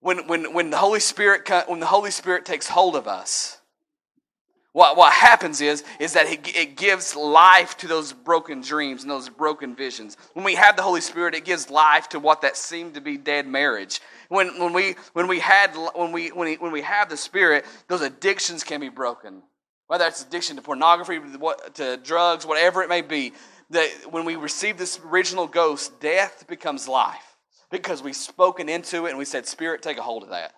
When, 0.00 0.26
when, 0.26 0.52
when, 0.52 0.70
the 0.70 0.78
Holy 0.78 0.98
Spirit, 0.98 1.48
when 1.68 1.78
the 1.78 1.86
Holy 1.86 2.10
Spirit 2.10 2.44
takes 2.44 2.66
hold 2.66 2.96
of 2.96 3.06
us, 3.06 3.60
what, 4.74 4.96
what 4.96 5.12
happens 5.12 5.60
is, 5.60 5.84
is 6.00 6.14
that 6.14 6.26
it, 6.26 6.74
gives 6.76 7.14
life 7.14 7.76
to 7.76 7.86
those 7.86 8.12
broken 8.12 8.60
dreams 8.60 9.02
and 9.02 9.10
those 9.10 9.28
broken 9.28 9.76
visions. 9.76 10.16
When 10.32 10.44
we 10.44 10.56
have 10.56 10.74
the 10.74 10.82
Holy 10.82 11.00
Spirit, 11.00 11.36
it 11.36 11.44
gives 11.44 11.70
life 11.70 12.08
to 12.08 12.18
what 12.18 12.40
that 12.40 12.56
seemed 12.56 12.94
to 12.94 13.00
be 13.00 13.16
dead 13.16 13.46
marriage. 13.46 14.00
When, 14.30 14.58
when, 14.58 14.72
we, 14.72 14.96
when, 15.12 15.28
we, 15.28 15.38
had, 15.38 15.76
when, 15.94 16.10
we, 16.10 16.30
when, 16.30 16.48
we, 16.48 16.56
when 16.56 16.72
we 16.72 16.82
have 16.82 17.08
the 17.08 17.16
Spirit, 17.16 17.64
those 17.86 18.02
addictions 18.02 18.64
can 18.64 18.80
be 18.80 18.88
broken. 18.88 19.44
Whether 19.86 20.06
it's 20.06 20.24
addiction 20.24 20.56
to 20.56 20.62
pornography, 20.62 21.20
to 21.74 21.96
drugs, 21.98 22.44
whatever 22.44 22.82
it 22.82 22.88
may 22.88 23.02
be, 23.02 23.32
that 23.70 23.88
when 24.10 24.24
we 24.24 24.34
receive 24.34 24.76
this 24.76 24.98
original 25.06 25.46
ghost, 25.46 26.00
death 26.00 26.46
becomes 26.48 26.88
life 26.88 27.36
because 27.70 28.02
we've 28.02 28.16
spoken 28.16 28.68
into 28.68 29.06
it 29.06 29.10
and 29.10 29.18
we 29.18 29.24
said, 29.24 29.46
Spirit, 29.46 29.82
take 29.82 29.98
a 29.98 30.02
hold 30.02 30.24
of 30.24 30.30
that. 30.30 30.52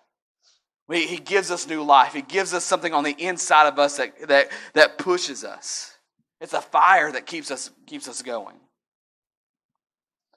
He 0.89 1.17
gives 1.17 1.51
us 1.51 1.67
new 1.67 1.83
life. 1.83 2.13
He 2.13 2.23
gives 2.23 2.55
us 2.55 2.65
something 2.65 2.95
on 2.95 3.03
the 3.03 3.17
inside 3.19 3.67
of 3.67 3.79
us 3.79 3.97
that, 3.97 4.29
that, 4.29 4.49
that 4.75 4.99
pushes 4.99 5.43
us. 5.45 5.97
It's 6.41 6.53
a 6.53 6.61
fire 6.61 7.11
that 7.11 7.27
keeps 7.27 7.51
us, 7.51 7.71
keeps 7.87 8.09
us 8.09 8.23
going. 8.23 8.57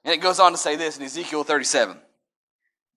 And 0.04 0.12
it 0.12 0.18
goes 0.18 0.40
on 0.40 0.52
to 0.52 0.58
say 0.58 0.76
this 0.76 0.96
in 0.96 1.04
Ezekiel 1.04 1.44
37 1.44 1.98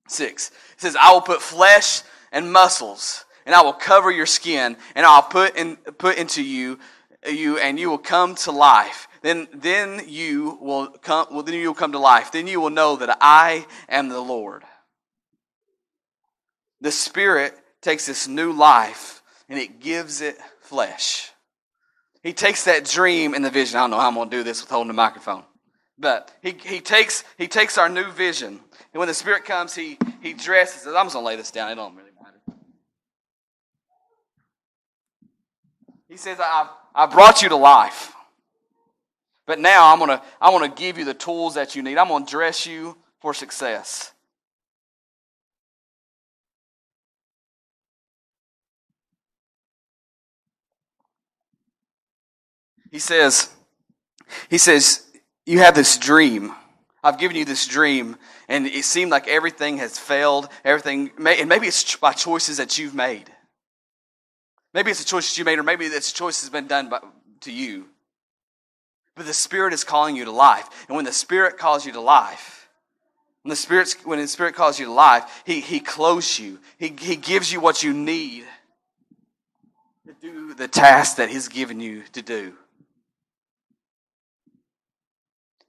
6. 0.08 0.48
It 0.48 0.82
says, 0.82 0.96
I 1.00 1.12
will 1.12 1.22
put 1.22 1.42
flesh 1.42 2.02
and 2.32 2.52
muscles, 2.52 3.26
and 3.46 3.54
I 3.54 3.62
will 3.62 3.74
cover 3.74 4.10
your 4.10 4.26
skin, 4.26 4.76
and 4.96 5.06
I'll 5.06 5.22
put, 5.22 5.56
in, 5.56 5.76
put 5.76 6.18
into 6.18 6.44
you, 6.44 6.80
you, 7.28 7.58
and 7.60 7.80
you 7.80 7.90
will 7.90 7.98
come 8.00 8.36
to 8.36 8.52
life. 8.52 9.08
Then, 9.22 9.48
then 9.54 10.02
you 10.08 10.58
will 10.60 10.88
come. 10.88 11.28
Well, 11.32 11.44
then 11.44 11.56
you 11.56 11.68
will 11.68 11.76
come 11.76 11.92
to 11.92 12.00
life. 12.00 12.32
Then 12.32 12.48
you 12.48 12.60
will 12.60 12.70
know 12.70 12.96
that 12.98 13.18
I 13.22 13.66
am 13.88 14.10
the 14.10 14.20
Lord 14.20 14.64
the 16.84 16.92
Spirit 16.92 17.58
takes 17.82 18.06
this 18.06 18.28
new 18.28 18.52
life 18.52 19.24
and 19.50 19.58
it 19.58 19.80
gives 19.80 20.22
it 20.22 20.38
flesh. 20.62 21.32
He 22.22 22.34
takes 22.34 22.66
that 22.66 22.86
dream 22.86 23.34
and 23.34 23.44
the 23.44 23.50
vision. 23.50 23.78
I 23.78 23.82
don't 23.82 23.92
know 23.92 24.00
how 24.00 24.10
I'm 24.10 24.16
going 24.16 24.30
to 24.30 24.36
do 24.38 24.44
this 24.44 24.62
with 24.62 24.70
holding 24.70 24.90
the 24.90 24.94
microphone. 24.94 25.44
But 25.98 26.32
he, 26.42 26.52
he, 26.52 26.82
takes, 26.82 27.24
he 27.38 27.48
takes 27.48 27.78
our 27.78 27.88
new 27.88 28.12
vision. 28.12 28.60
And 28.94 29.00
when 29.00 29.08
the 29.08 29.14
Spirit 29.14 29.46
comes, 29.46 29.74
he, 29.74 29.98
he 30.22 30.34
dresses 30.34 30.86
it. 30.86 30.90
I'm 30.90 31.06
just 31.06 31.16
going 31.16 31.24
to 31.24 31.28
lay 31.28 31.36
this 31.38 31.52
down. 31.52 31.72
It 31.72 31.76
don't 31.76 31.96
really 31.96 32.12
matter. 32.22 32.60
He 36.10 36.18
says, 36.18 36.38
I, 36.40 36.70
I 36.94 37.06
brought 37.06 37.42
you 37.42 37.50
to 37.50 37.56
life. 37.56 38.14
But 39.46 39.60
now 39.60 39.92
I'm 39.92 40.00
gonna 40.00 40.22
I 40.40 40.52
want 40.52 40.64
to 40.64 40.82
give 40.82 40.98
you 40.98 41.04
the 41.04 41.14
tools 41.14 41.56
that 41.56 41.76
you 41.76 41.84
need. 41.84 41.98
I'm 41.98 42.08
gonna 42.08 42.26
dress 42.26 42.66
you 42.66 42.98
for 43.20 43.34
success. 43.34 44.13
He 52.94 53.00
says, 53.00 53.50
he 54.52 54.60
says, 54.60 55.04
you 55.48 55.58
have 55.58 55.74
this 55.74 55.98
dream. 55.98 56.54
I've 57.04 57.18
given 57.18 57.36
you 57.36 57.44
this 57.44 57.66
dream, 57.66 58.18
and 58.48 58.68
it 58.68 58.86
seemed 58.86 59.10
like 59.10 59.28
everything 59.28 59.80
has 59.80 59.98
failed. 59.98 60.48
Everything, 60.64 61.10
and 61.18 61.50
maybe 61.50 61.66
it's 61.66 61.96
by 61.96 62.14
choices 62.14 62.58
that 62.58 62.78
you've 62.78 62.94
made. 62.94 63.32
Maybe 64.76 64.92
it's 64.92 65.02
a 65.02 65.06
choice 65.06 65.36
you 65.36 65.44
made, 65.44 65.58
or 65.58 65.64
maybe 65.64 65.88
a 65.88 66.00
choice 66.00 66.42
that's 66.42 66.52
been 66.52 66.68
done 66.68 66.90
by, 66.90 67.00
to 67.42 67.52
you. 67.52 67.88
But 69.16 69.26
the 69.26 69.34
Spirit 69.34 69.74
is 69.74 69.84
calling 69.84 70.16
you 70.16 70.26
to 70.26 70.32
life. 70.32 70.86
And 70.88 70.96
when 70.96 71.06
the 71.06 71.12
Spirit 71.12 71.58
calls 71.58 71.88
you 71.88 71.94
to 71.94 72.00
life, 72.00 72.70
when 73.42 73.50
the, 73.50 73.56
Spirit's, 73.56 73.96
when 74.06 74.20
the 74.20 74.28
Spirit 74.28 74.54
calls 74.54 74.80
you 74.80 74.86
to 74.86 74.92
life, 74.92 75.42
He, 75.48 75.62
he 75.62 75.80
clothes 75.80 76.38
you. 76.38 76.60
He, 76.78 76.94
he 77.00 77.16
gives 77.16 77.52
you 77.52 77.60
what 77.60 77.82
you 77.82 77.92
need 77.92 78.44
to 80.06 80.14
do 80.22 80.54
the 80.54 80.68
task 80.68 81.18
that 81.18 81.30
He's 81.30 81.48
given 81.48 81.80
you 81.80 82.04
to 82.12 82.22
do. 82.22 82.54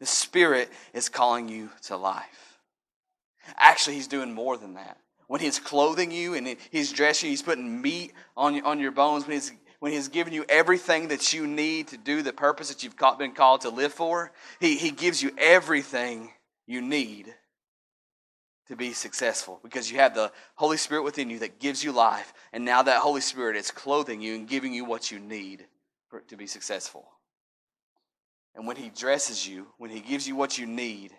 The 0.04 0.08
Spirit 0.08 0.70
is 0.92 1.08
calling 1.08 1.48
you 1.48 1.70
to 1.84 1.96
life. 1.96 2.58
Actually, 3.56 3.96
He's 3.96 4.06
doing 4.06 4.34
more 4.34 4.58
than 4.58 4.74
that. 4.74 4.98
When 5.28 5.40
He's 5.40 5.58
clothing 5.58 6.10
you 6.10 6.34
and 6.34 6.58
He's 6.70 6.92
dressing 6.92 7.28
you, 7.28 7.30
He's 7.30 7.40
putting 7.40 7.80
meat 7.80 8.12
on, 8.36 8.60
on 8.66 8.80
your 8.80 8.90
bones, 8.90 9.26
when 9.26 9.32
He's 9.32 9.50
when 9.80 9.92
He's 9.92 10.08
given 10.08 10.34
you 10.34 10.44
everything 10.46 11.08
that 11.08 11.32
you 11.32 11.46
need 11.46 11.88
to 11.88 11.96
do 11.96 12.20
the 12.20 12.34
purpose 12.34 12.68
that 12.68 12.84
you've 12.84 12.98
been 13.18 13.32
called 13.32 13.62
to 13.62 13.70
live 13.70 13.94
for, 13.94 14.30
He, 14.60 14.76
he 14.76 14.90
gives 14.90 15.22
you 15.22 15.30
everything 15.38 16.32
you 16.66 16.82
need 16.82 17.34
to 18.68 18.76
be 18.76 18.92
successful 18.92 19.58
because 19.62 19.90
you 19.90 20.00
have 20.00 20.14
the 20.14 20.30
Holy 20.56 20.76
Spirit 20.76 21.04
within 21.04 21.30
you 21.30 21.38
that 21.38 21.60
gives 21.60 21.82
you 21.82 21.92
life. 21.92 22.34
And 22.52 22.66
now 22.66 22.82
that 22.82 22.98
Holy 23.00 23.22
Spirit 23.22 23.56
is 23.56 23.70
clothing 23.70 24.20
you 24.20 24.34
and 24.34 24.46
giving 24.46 24.74
you 24.74 24.84
what 24.84 25.10
you 25.10 25.18
need 25.18 25.64
for, 26.10 26.20
to 26.28 26.36
be 26.36 26.46
successful. 26.46 27.08
And 28.54 28.66
when 28.66 28.76
He 28.76 28.90
dresses 28.90 29.46
you, 29.46 29.66
when 29.78 29.90
He 29.90 30.00
gives 30.00 30.28
you 30.28 30.36
what 30.36 30.58
you 30.58 30.66
need, 30.66 31.12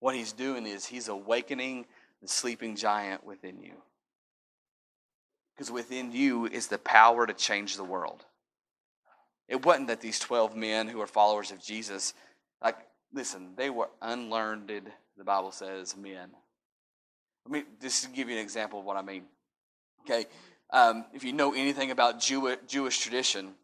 what 0.00 0.14
He's 0.14 0.32
doing 0.32 0.66
is 0.66 0.86
He's 0.86 1.08
awakening 1.08 1.86
the 2.20 2.28
sleeping 2.28 2.76
giant 2.76 3.24
within 3.24 3.60
you. 3.60 3.74
Because 5.54 5.70
within 5.70 6.12
you 6.12 6.46
is 6.46 6.68
the 6.68 6.78
power 6.78 7.26
to 7.26 7.34
change 7.34 7.76
the 7.76 7.84
world. 7.84 8.24
It 9.48 9.64
wasn't 9.64 9.88
that 9.88 10.00
these 10.00 10.18
12 10.18 10.56
men 10.56 10.88
who 10.88 11.00
are 11.00 11.06
followers 11.06 11.50
of 11.50 11.62
Jesus, 11.62 12.14
like, 12.62 12.76
listen, 13.12 13.50
they 13.56 13.70
were 13.70 13.90
unlearned, 14.00 14.70
the 15.16 15.24
Bible 15.24 15.52
says, 15.52 15.96
men. 15.96 16.30
Let 17.44 17.52
me 17.52 17.64
just 17.80 18.12
give 18.14 18.28
you 18.28 18.36
an 18.36 18.42
example 18.42 18.78
of 18.78 18.84
what 18.84 18.96
I 18.96 19.02
mean. 19.02 19.24
Okay, 20.02 20.26
um, 20.70 21.04
if 21.12 21.22
you 21.22 21.32
know 21.32 21.52
anything 21.52 21.90
about 21.90 22.20
Jew- 22.20 22.56
Jewish 22.66 22.98
tradition, 22.98 23.54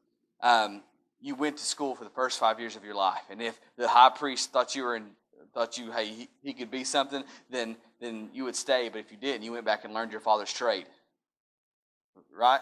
um, 0.40 0.82
you 1.20 1.34
went 1.34 1.56
to 1.56 1.64
school 1.64 1.94
for 1.94 2.04
the 2.04 2.10
first 2.10 2.38
five 2.38 2.60
years 2.60 2.76
of 2.76 2.84
your 2.84 2.94
life, 2.94 3.22
and 3.30 3.42
if 3.42 3.60
the 3.76 3.88
high 3.88 4.10
priest 4.10 4.52
thought 4.52 4.74
you 4.74 4.84
were 4.84 4.96
in, 4.96 5.06
thought 5.52 5.78
you, 5.78 5.90
hey, 5.92 6.06
he, 6.06 6.28
he 6.42 6.52
could 6.52 6.70
be 6.70 6.84
something, 6.84 7.24
then 7.50 7.76
then 8.00 8.30
you 8.32 8.44
would 8.44 8.54
stay. 8.54 8.88
But 8.88 9.00
if 9.00 9.10
you 9.10 9.16
didn't, 9.16 9.42
you 9.42 9.52
went 9.52 9.64
back 9.64 9.84
and 9.84 9.92
learned 9.92 10.12
your 10.12 10.20
father's 10.20 10.52
trade 10.52 10.86
right? 12.38 12.60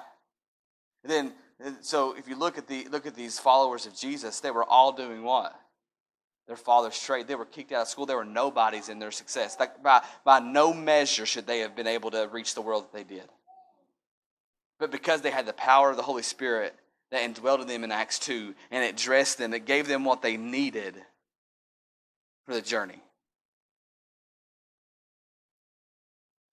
And 1.05 1.13
then, 1.13 1.77
so 1.83 2.17
if 2.17 2.27
you 2.29 2.37
look 2.37 2.59
at 2.59 2.67
the 2.67 2.87
look 2.91 3.07
at 3.07 3.15
these 3.15 3.39
followers 3.39 3.87
of 3.87 3.95
Jesus, 3.95 4.41
they 4.41 4.51
were 4.51 4.65
all 4.65 4.93
doing 4.93 5.23
what? 5.23 5.55
Their 6.49 6.57
father's 6.57 7.01
trade. 7.01 7.27
They 7.27 7.35
were 7.35 7.45
kicked 7.45 7.73
out 7.73 7.83
of 7.83 7.89
school. 7.89 8.07
They 8.07 8.15
were 8.15 8.25
nobodies 8.25 8.89
in 8.89 8.99
their 8.99 9.11
success. 9.11 9.57
By, 9.83 10.03
by 10.25 10.39
no 10.39 10.73
measure 10.73 11.27
should 11.27 11.47
they 11.47 11.61
have 11.61 11.75
been 11.75 11.89
able 11.89 12.11
to 12.13 12.29
reach 12.31 12.55
the 12.55 12.61
world 12.61 12.85
that 12.85 12.93
they 12.93 13.03
did. 13.03 13.29
But 14.79 14.93
because 14.93 15.23
they 15.23 15.31
had 15.31 15.47
the 15.47 15.53
power 15.53 15.91
of 15.91 15.97
the 15.97 16.03
Holy 16.03 16.23
Spirit 16.23 16.75
that 17.11 17.23
indwelled 17.23 17.63
in 17.63 17.69
them 17.69 17.85
in 17.85 17.93
Acts 17.93 18.19
2, 18.19 18.55
and 18.71 18.85
it 18.85 18.97
dressed 18.97 19.39
them, 19.39 19.55
it 19.55 19.65
gave 19.65 19.87
them 19.87 20.05
what 20.05 20.23
they 20.23 20.37
needed 20.37 20.97
for 22.47 22.55
the 22.55 22.63
journey. 22.63 23.03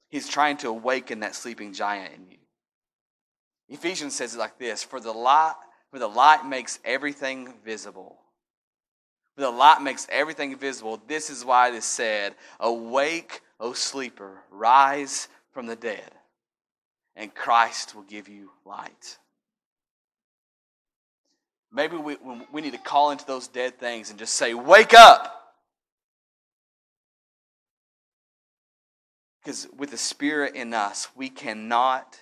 He's 0.09 0.29
trying 0.29 0.57
to 0.57 0.69
awaken 0.69 1.21
that 1.21 1.35
sleeping 1.35 1.73
giant 1.73 2.13
in 2.13 2.27
you. 2.29 2.37
Ephesians 3.69 4.15
says 4.15 4.35
it 4.35 4.37
like 4.37 4.59
this 4.59 4.83
For 4.83 4.99
the 4.99 5.11
light, 5.11 5.55
for 5.91 5.97
the 5.97 6.07
light 6.07 6.45
makes 6.45 6.79
everything 6.85 7.53
visible. 7.65 8.19
For 9.35 9.41
the 9.41 9.49
light 9.49 9.81
makes 9.81 10.05
everything 10.11 10.55
visible. 10.55 11.01
This 11.07 11.31
is 11.31 11.43
why 11.43 11.69
it 11.69 11.73
is 11.73 11.85
said, 11.85 12.35
Awake, 12.59 13.41
O 13.59 13.73
sleeper, 13.73 14.43
rise 14.51 15.27
from 15.51 15.65
the 15.65 15.75
dead, 15.75 16.11
and 17.15 17.33
Christ 17.33 17.95
will 17.95 18.03
give 18.03 18.29
you 18.29 18.51
light. 18.65 19.17
Maybe 21.73 21.97
we, 21.97 22.17
we 22.51 22.61
need 22.61 22.73
to 22.73 22.77
call 22.77 23.11
into 23.11 23.25
those 23.25 23.47
dead 23.47 23.79
things 23.79 24.11
and 24.11 24.19
just 24.19 24.35
say, 24.35 24.53
Wake 24.53 24.93
up! 24.93 25.39
Because 29.43 29.67
with 29.75 29.91
the 29.91 29.97
Spirit 29.97 30.55
in 30.55 30.73
us, 30.73 31.09
we 31.15 31.29
cannot 31.29 32.19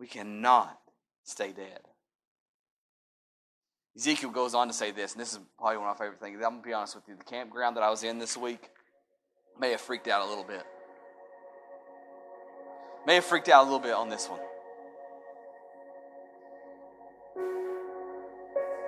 we 0.00 0.06
cannot 0.06 0.78
stay 1.22 1.52
dead. 1.52 1.80
Ezekiel 3.96 4.30
goes 4.30 4.54
on 4.54 4.66
to 4.66 4.74
say 4.74 4.90
this, 4.90 5.12
and 5.12 5.20
this 5.20 5.32
is 5.32 5.38
probably 5.56 5.78
one 5.78 5.88
of 5.88 5.98
my 5.98 6.04
favorite 6.04 6.20
things. 6.20 6.34
I'm 6.36 6.50
going 6.50 6.62
to 6.62 6.66
be 6.66 6.72
honest 6.72 6.96
with 6.96 7.04
you. 7.06 7.14
The 7.16 7.24
campground 7.24 7.76
that 7.76 7.84
I 7.84 7.90
was 7.90 8.02
in 8.02 8.18
this 8.18 8.36
week 8.36 8.70
may 9.58 9.70
have 9.70 9.80
freaked 9.80 10.08
out 10.08 10.26
a 10.26 10.28
little 10.28 10.44
bit. 10.44 10.64
May 13.06 13.14
have 13.14 13.24
freaked 13.24 13.48
out 13.48 13.62
a 13.62 13.64
little 13.64 13.78
bit 13.78 13.94
on 13.94 14.08
this 14.08 14.28
one. 14.28 14.40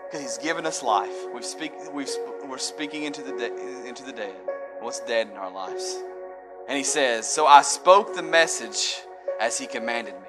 Because 0.07 0.21
he's 0.21 0.39
given 0.39 0.67
us 0.67 0.83
life. 0.83 1.15
We've 1.35 1.45
speak, 1.45 1.73
we've, 1.93 2.09
we're 2.49 2.59
speaking 2.59 3.05
into 3.05 3.23
the, 3.23 3.33
de- 3.33 3.87
into 3.89 4.05
the 4.05 4.13
dead. 4.13 4.35
What's 4.81 5.01
dead 5.01 5.29
in 5.29 5.37
our 5.37 5.51
lives? 5.51 5.99
And 6.69 6.77
he 6.77 6.85
says, 6.85 7.27
So 7.27 7.47
I 7.47 7.63
spoke 7.63 8.15
the 8.15 8.23
message 8.23 8.97
as 9.41 9.59
he 9.59 9.67
commanded 9.67 10.15
me 10.21 10.27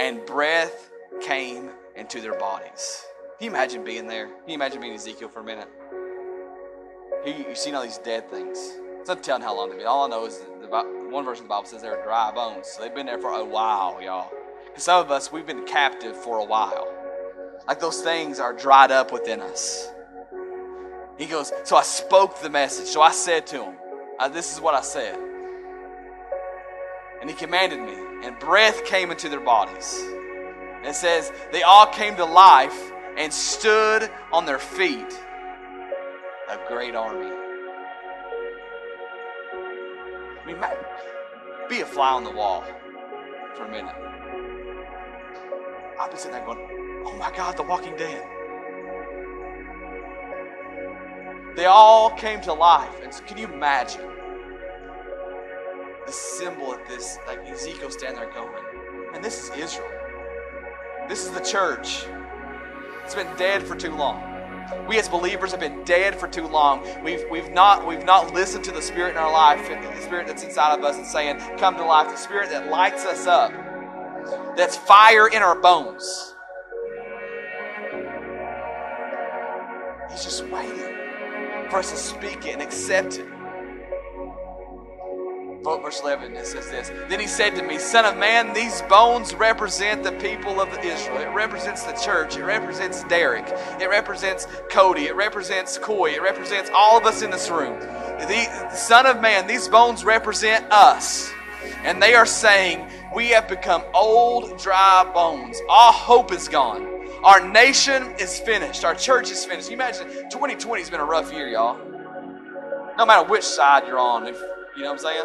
and 0.00 0.24
breath 0.24 0.90
came 1.20 1.70
into 1.94 2.20
their 2.20 2.38
bodies. 2.38 3.04
Can 3.38 3.46
you 3.46 3.50
imagine 3.50 3.84
being 3.84 4.06
there? 4.06 4.26
Can 4.26 4.48
you 4.48 4.54
imagine 4.54 4.80
being 4.80 4.94
Ezekiel 4.94 5.28
for 5.28 5.40
a 5.40 5.44
minute? 5.44 5.68
You, 7.26 7.44
have 7.44 7.58
seen 7.58 7.74
all 7.74 7.82
these 7.82 7.98
dead 7.98 8.30
things. 8.30 8.58
It's 8.98 9.08
not 9.08 9.22
telling 9.22 9.42
how 9.42 9.54
long 9.54 9.68
they've 9.68 9.78
been. 9.78 9.86
All 9.86 10.06
I 10.06 10.08
know 10.08 10.26
is 10.26 10.38
the, 10.38 10.68
one 11.10 11.24
verse 11.24 11.38
of 11.38 11.44
the 11.44 11.48
Bible 11.48 11.66
says 11.66 11.82
they're 11.82 12.02
dry 12.02 12.32
bones. 12.32 12.66
So 12.68 12.82
they've 12.82 12.94
been 12.94 13.06
there 13.06 13.18
for 13.18 13.32
a 13.32 13.44
while, 13.44 14.00
y'all. 14.00 14.32
Some 14.76 15.04
of 15.04 15.10
us, 15.10 15.30
we've 15.30 15.46
been 15.46 15.66
captive 15.66 16.16
for 16.16 16.38
a 16.38 16.44
while. 16.44 16.88
Like 17.66 17.80
those 17.80 18.00
things 18.00 18.40
are 18.40 18.52
dried 18.52 18.90
up 18.90 19.12
within 19.12 19.40
us. 19.40 19.90
He 21.18 21.26
goes, 21.26 21.52
So 21.64 21.76
I 21.76 21.82
spoke 21.82 22.40
the 22.40 22.50
message. 22.50 22.86
So 22.86 23.02
I 23.02 23.12
said 23.12 23.46
to 23.48 23.64
him, 23.64 23.74
uh, 24.18 24.28
This 24.28 24.52
is 24.52 24.60
what 24.60 24.74
I 24.74 24.80
said. 24.80 25.18
And 27.20 27.28
he 27.28 27.36
commanded 27.36 27.80
me, 27.80 28.26
and 28.26 28.38
breath 28.38 28.84
came 28.86 29.10
into 29.10 29.28
their 29.28 29.40
bodies. 29.40 30.00
And 30.80 30.86
it 30.86 30.94
says, 30.94 31.30
they 31.52 31.62
all 31.62 31.86
came 31.86 32.16
to 32.16 32.24
life 32.24 32.90
and 33.18 33.30
stood 33.30 34.10
on 34.32 34.46
their 34.46 34.58
feet, 34.58 35.12
a 36.48 36.58
great 36.66 36.94
army. 36.94 37.30
I 40.40 40.46
mean, 40.46 40.56
be 41.68 41.82
a 41.82 41.86
fly 41.86 42.12
on 42.12 42.24
the 42.24 42.30
wall 42.30 42.64
for 43.54 43.66
a 43.66 43.70
minute. 43.70 43.94
I've 46.00 46.08
been 46.08 46.18
sitting 46.18 46.32
there 46.32 46.46
going, 46.46 46.89
oh 47.04 47.16
my 47.18 47.34
God, 47.34 47.56
The 47.56 47.62
Walking 47.62 47.96
Dead. 47.96 48.26
They 51.56 51.66
all 51.66 52.10
came 52.10 52.40
to 52.42 52.52
life. 52.52 53.00
And 53.02 53.12
so 53.12 53.22
can 53.24 53.38
you 53.38 53.46
imagine? 53.46 54.10
the 56.10 56.16
symbol 56.16 56.72
of 56.72 56.80
this, 56.88 57.18
like 57.28 57.38
Ezekiel 57.48 57.88
standing 57.88 58.20
there 58.20 58.32
going, 58.32 58.64
and 59.14 59.22
this 59.22 59.44
is 59.44 59.50
Israel. 59.56 59.88
This 61.08 61.24
is 61.24 61.30
the 61.30 61.40
church. 61.40 62.04
It's 63.04 63.14
been 63.14 63.32
dead 63.36 63.62
for 63.62 63.76
too 63.76 63.94
long. 63.94 64.26
We 64.88 64.98
as 64.98 65.08
believers 65.08 65.52
have 65.52 65.60
been 65.60 65.84
dead 65.84 66.16
for 66.16 66.26
too 66.26 66.48
long. 66.48 66.84
We've, 67.04 67.22
we've, 67.30 67.50
not, 67.50 67.86
we've 67.86 68.04
not 68.04 68.34
listened 68.34 68.64
to 68.64 68.72
the 68.72 68.82
Spirit 68.82 69.12
in 69.12 69.18
our 69.18 69.32
life, 69.32 69.68
the 69.68 70.00
Spirit 70.02 70.26
that's 70.26 70.42
inside 70.42 70.76
of 70.76 70.84
us 70.84 70.96
and 70.96 71.06
saying, 71.06 71.38
Come 71.58 71.76
to 71.76 71.84
life, 71.84 72.08
the 72.08 72.16
Spirit 72.16 72.50
that 72.50 72.70
lights 72.70 73.04
us 73.04 73.28
up, 73.28 73.52
that's 74.56 74.76
fire 74.76 75.28
in 75.28 75.42
our 75.42 75.54
bones. 75.60 76.34
He's 80.10 80.24
just 80.24 80.44
waiting 80.46 80.78
for 81.70 81.78
us 81.78 81.90
to 81.92 81.96
speak 81.96 82.46
it 82.46 82.54
and 82.54 82.62
accept 82.62 83.18
it. 83.18 83.26
verse 85.62 86.00
11, 86.00 86.36
it 86.36 86.46
says 86.46 86.68
this. 86.70 86.90
Then 87.08 87.20
he 87.20 87.26
said 87.26 87.54
to 87.56 87.62
me, 87.62 87.78
Son 87.78 88.04
of 88.04 88.16
man, 88.16 88.52
these 88.52 88.82
bones 88.82 89.34
represent 89.34 90.02
the 90.02 90.12
people 90.12 90.60
of 90.60 90.68
Israel. 90.78 91.18
It 91.18 91.34
represents 91.34 91.84
the 91.84 91.92
church. 91.92 92.36
It 92.36 92.44
represents 92.44 93.04
Derek. 93.04 93.46
It 93.80 93.88
represents 93.88 94.46
Cody. 94.70 95.04
It 95.04 95.16
represents 95.16 95.78
Coy. 95.78 96.10
It 96.10 96.22
represents 96.22 96.70
all 96.74 96.98
of 96.98 97.06
us 97.06 97.22
in 97.22 97.30
this 97.30 97.50
room. 97.50 97.78
The 97.78 98.70
Son 98.74 99.06
of 99.06 99.20
man, 99.20 99.46
these 99.46 99.68
bones 99.68 100.04
represent 100.04 100.70
us. 100.72 101.32
And 101.84 102.02
they 102.02 102.14
are 102.14 102.26
saying, 102.26 102.88
We 103.14 103.28
have 103.28 103.48
become 103.48 103.84
old, 103.94 104.58
dry 104.58 105.10
bones. 105.14 105.60
All 105.68 105.92
hope 105.92 106.32
is 106.32 106.48
gone. 106.48 106.89
Our 107.22 107.46
nation 107.46 108.14
is 108.18 108.38
finished. 108.40 108.84
Our 108.84 108.94
church 108.94 109.30
is 109.30 109.44
finished. 109.44 109.68
You 109.68 109.74
imagine 109.74 110.06
2020 110.30 110.80
has 110.80 110.90
been 110.90 111.00
a 111.00 111.04
rough 111.04 111.32
year, 111.32 111.48
y'all. 111.48 111.78
No 112.96 113.04
matter 113.04 113.28
which 113.28 113.44
side 113.44 113.86
you're 113.86 113.98
on, 113.98 114.26
if 114.26 114.40
you 114.74 114.82
know 114.82 114.92
what 114.92 114.92
I'm 114.92 114.98
saying? 114.98 115.24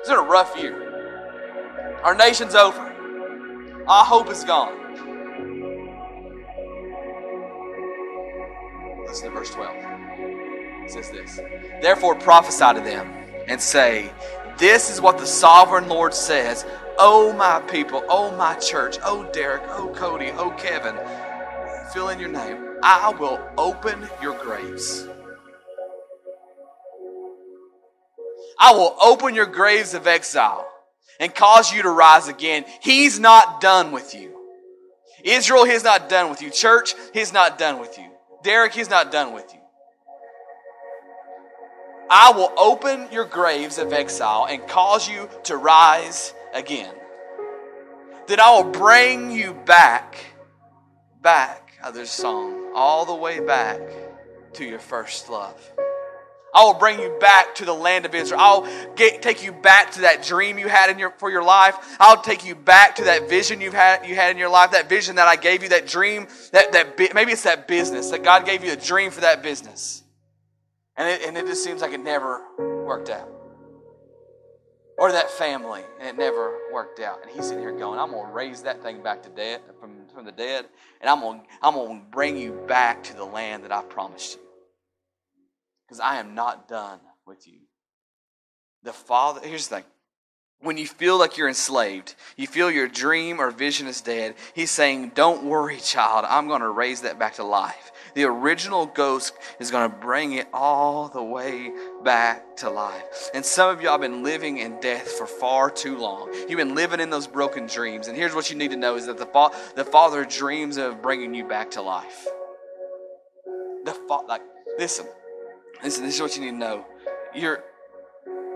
It's 0.00 0.08
been 0.08 0.18
a 0.18 0.22
rough 0.22 0.56
year. 0.58 2.00
Our 2.02 2.16
nation's 2.16 2.54
over. 2.54 2.80
Our 3.86 4.04
hope 4.04 4.28
is 4.30 4.42
gone. 4.42 4.74
Listen 9.06 9.28
to 9.28 9.34
verse 9.34 9.50
12. 9.50 9.76
It 10.84 10.90
says 10.90 11.10
this 11.10 11.40
Therefore 11.80 12.16
prophesy 12.16 12.74
to 12.74 12.80
them 12.80 13.12
and 13.46 13.60
say, 13.60 14.10
This 14.58 14.90
is 14.90 15.00
what 15.00 15.18
the 15.18 15.26
sovereign 15.26 15.88
Lord 15.88 16.12
says. 16.12 16.66
Oh, 16.98 17.32
my 17.34 17.60
people, 17.70 18.02
oh, 18.08 18.34
my 18.36 18.54
church, 18.54 18.96
oh, 19.04 19.28
Derek, 19.32 19.62
oh, 19.66 19.92
Cody, 19.94 20.30
oh, 20.30 20.50
Kevin, 20.52 20.96
fill 21.92 22.08
in 22.08 22.18
your 22.18 22.28
name. 22.28 22.78
I 22.82 23.10
will 23.10 23.40
open 23.56 24.08
your 24.22 24.36
graves 24.38 25.06
I 28.58 28.72
will 28.72 28.96
open 29.02 29.34
your 29.34 29.46
graves 29.46 29.94
of 29.94 30.06
exile 30.06 30.68
and 31.20 31.34
cause 31.34 31.72
you 31.72 31.82
to 31.82 31.90
rise 31.90 32.28
again. 32.28 32.64
He's 32.80 33.18
not 33.18 33.60
done 33.60 33.92
with 33.92 34.14
you. 34.14 34.32
Israel, 35.24 35.64
He's 35.64 35.84
not 35.84 36.08
done 36.08 36.30
with 36.30 36.42
you. 36.42 36.50
Church, 36.50 36.94
He's 37.12 37.32
not 37.32 37.58
done 37.58 37.80
with 37.80 37.98
you. 37.98 38.06
Derek, 38.42 38.72
He's 38.72 38.90
not 38.90 39.12
done 39.12 39.34
with 39.34 39.52
you. 39.52 39.60
I 42.08 42.32
will 42.32 42.52
open 42.56 43.08
your 43.10 43.24
graves 43.24 43.78
of 43.78 43.92
exile 43.92 44.46
and 44.48 44.66
cause 44.68 45.08
you 45.08 45.28
to 45.44 45.56
rise 45.56 46.32
again. 46.54 46.94
Then 48.28 48.40
I 48.40 48.50
will 48.56 48.70
bring 48.70 49.32
you 49.32 49.54
back, 49.54 50.16
back, 51.20 51.65
there's 51.90 52.08
a 52.08 52.12
song, 52.12 52.72
all 52.74 53.04
the 53.04 53.14
way 53.14 53.40
back 53.40 53.80
to 54.54 54.64
your 54.64 54.78
first 54.78 55.28
love. 55.28 55.60
I 56.54 56.64
will 56.64 56.74
bring 56.74 56.98
you 56.98 57.14
back 57.20 57.54
to 57.56 57.66
the 57.66 57.74
land 57.74 58.06
of 58.06 58.14
Israel. 58.14 58.40
I'll 58.40 58.94
get, 58.94 59.20
take 59.20 59.44
you 59.44 59.52
back 59.52 59.92
to 59.92 60.00
that 60.02 60.22
dream 60.22 60.58
you 60.58 60.68
had 60.68 60.88
in 60.88 60.98
your, 60.98 61.10
for 61.18 61.30
your 61.30 61.42
life. 61.42 61.76
I'll 62.00 62.22
take 62.22 62.46
you 62.46 62.54
back 62.54 62.96
to 62.96 63.04
that 63.04 63.28
vision 63.28 63.60
you've 63.60 63.74
had, 63.74 64.06
you 64.06 64.14
had 64.14 64.30
in 64.30 64.38
your 64.38 64.48
life, 64.48 64.70
that 64.70 64.88
vision 64.88 65.16
that 65.16 65.28
I 65.28 65.36
gave 65.36 65.62
you, 65.62 65.68
that 65.68 65.86
dream, 65.86 66.26
that, 66.52 66.72
that 66.72 66.98
maybe 67.14 67.32
it's 67.32 67.42
that 67.42 67.68
business, 67.68 68.10
that 68.10 68.24
God 68.24 68.46
gave 68.46 68.64
you 68.64 68.72
a 68.72 68.76
dream 68.76 69.10
for 69.10 69.20
that 69.20 69.42
business. 69.42 70.02
And 70.96 71.06
it, 71.08 71.28
and 71.28 71.36
it 71.36 71.46
just 71.46 71.62
seems 71.62 71.82
like 71.82 71.92
it 71.92 72.00
never 72.00 72.40
worked 72.58 73.10
out. 73.10 73.28
Or 74.96 75.12
that 75.12 75.30
family, 75.30 75.82
and 76.00 76.08
it 76.08 76.16
never 76.16 76.58
worked 76.72 77.00
out. 77.00 77.20
And 77.20 77.30
he's 77.30 77.44
sitting 77.44 77.60
here 77.60 77.72
going, 77.72 77.98
I'm 77.98 78.12
going 78.12 78.28
to 78.28 78.32
raise 78.32 78.62
that 78.62 78.82
thing 78.82 79.02
back 79.02 79.22
to 79.24 79.28
dead, 79.28 79.60
from, 79.78 80.05
from 80.16 80.24
the 80.24 80.32
dead, 80.32 80.64
and 81.02 81.10
I'm 81.10 81.20
going 81.20 81.40
to 81.40 81.46
I'm 81.62 81.74
going 81.74 82.00
to 82.00 82.06
bring 82.06 82.38
you 82.38 82.52
back 82.66 83.04
to 83.04 83.14
the 83.14 83.24
land 83.24 83.64
that 83.64 83.70
I 83.70 83.82
promised 83.82 84.36
you 84.36 84.42
because 85.86 86.00
I 86.00 86.18
am 86.18 86.34
not 86.34 86.68
done 86.68 86.98
with 87.26 87.46
you. 87.46 87.58
The 88.82 88.94
Father, 88.94 89.46
here's 89.46 89.68
the 89.68 89.76
thing. 89.76 89.84
When 90.60 90.78
you 90.78 90.86
feel 90.86 91.18
like 91.18 91.36
you're 91.36 91.48
enslaved, 91.48 92.14
you 92.38 92.46
feel 92.46 92.70
your 92.70 92.88
dream 92.88 93.40
or 93.40 93.50
vision 93.50 93.86
is 93.86 94.00
dead, 94.00 94.36
He's 94.54 94.70
saying, 94.70 95.12
Don't 95.14 95.44
worry, 95.44 95.76
child. 95.76 96.24
I'm 96.26 96.48
going 96.48 96.62
to 96.62 96.70
raise 96.70 97.02
that 97.02 97.18
back 97.18 97.34
to 97.34 97.44
life. 97.44 97.92
The 98.16 98.24
original 98.24 98.86
ghost 98.86 99.34
is 99.60 99.70
going 99.70 99.88
to 99.88 99.96
bring 99.96 100.32
it 100.32 100.48
all 100.52 101.08
the 101.08 101.22
way 101.22 101.70
back 102.02 102.56
to 102.56 102.70
life. 102.70 103.30
And 103.32 103.44
some 103.44 103.70
of 103.70 103.80
y'all 103.80 103.92
have 103.92 104.00
been 104.00 104.24
living 104.24 104.58
in 104.58 104.80
death 104.80 105.12
for 105.12 105.26
far 105.26 105.70
too 105.70 105.96
long. 105.96 106.32
You've 106.48 106.56
been 106.56 106.74
living 106.74 106.98
in 106.98 107.10
those 107.10 107.28
broken 107.28 107.66
dreams. 107.66 108.08
And 108.08 108.16
here's 108.16 108.34
what 108.34 108.50
you 108.50 108.56
need 108.56 108.72
to 108.72 108.76
know 108.76 108.96
is 108.96 109.06
that 109.06 109.18
the, 109.18 109.26
fa- 109.26 109.50
the 109.76 109.84
Father 109.84 110.24
dreams 110.24 110.76
of 110.76 111.00
bringing 111.00 111.34
you 111.34 111.44
back 111.44 111.70
to 111.72 111.82
life. 111.82 112.26
The 113.84 113.92
fa- 114.08 114.26
like, 114.26 114.42
listen, 114.78 115.06
Listen, 115.82 116.04
this 116.04 116.14
is 116.14 116.22
what 116.22 116.36
you 116.36 116.42
need 116.42 116.52
to 116.52 116.56
know. 116.56 116.86
You're 117.34 117.62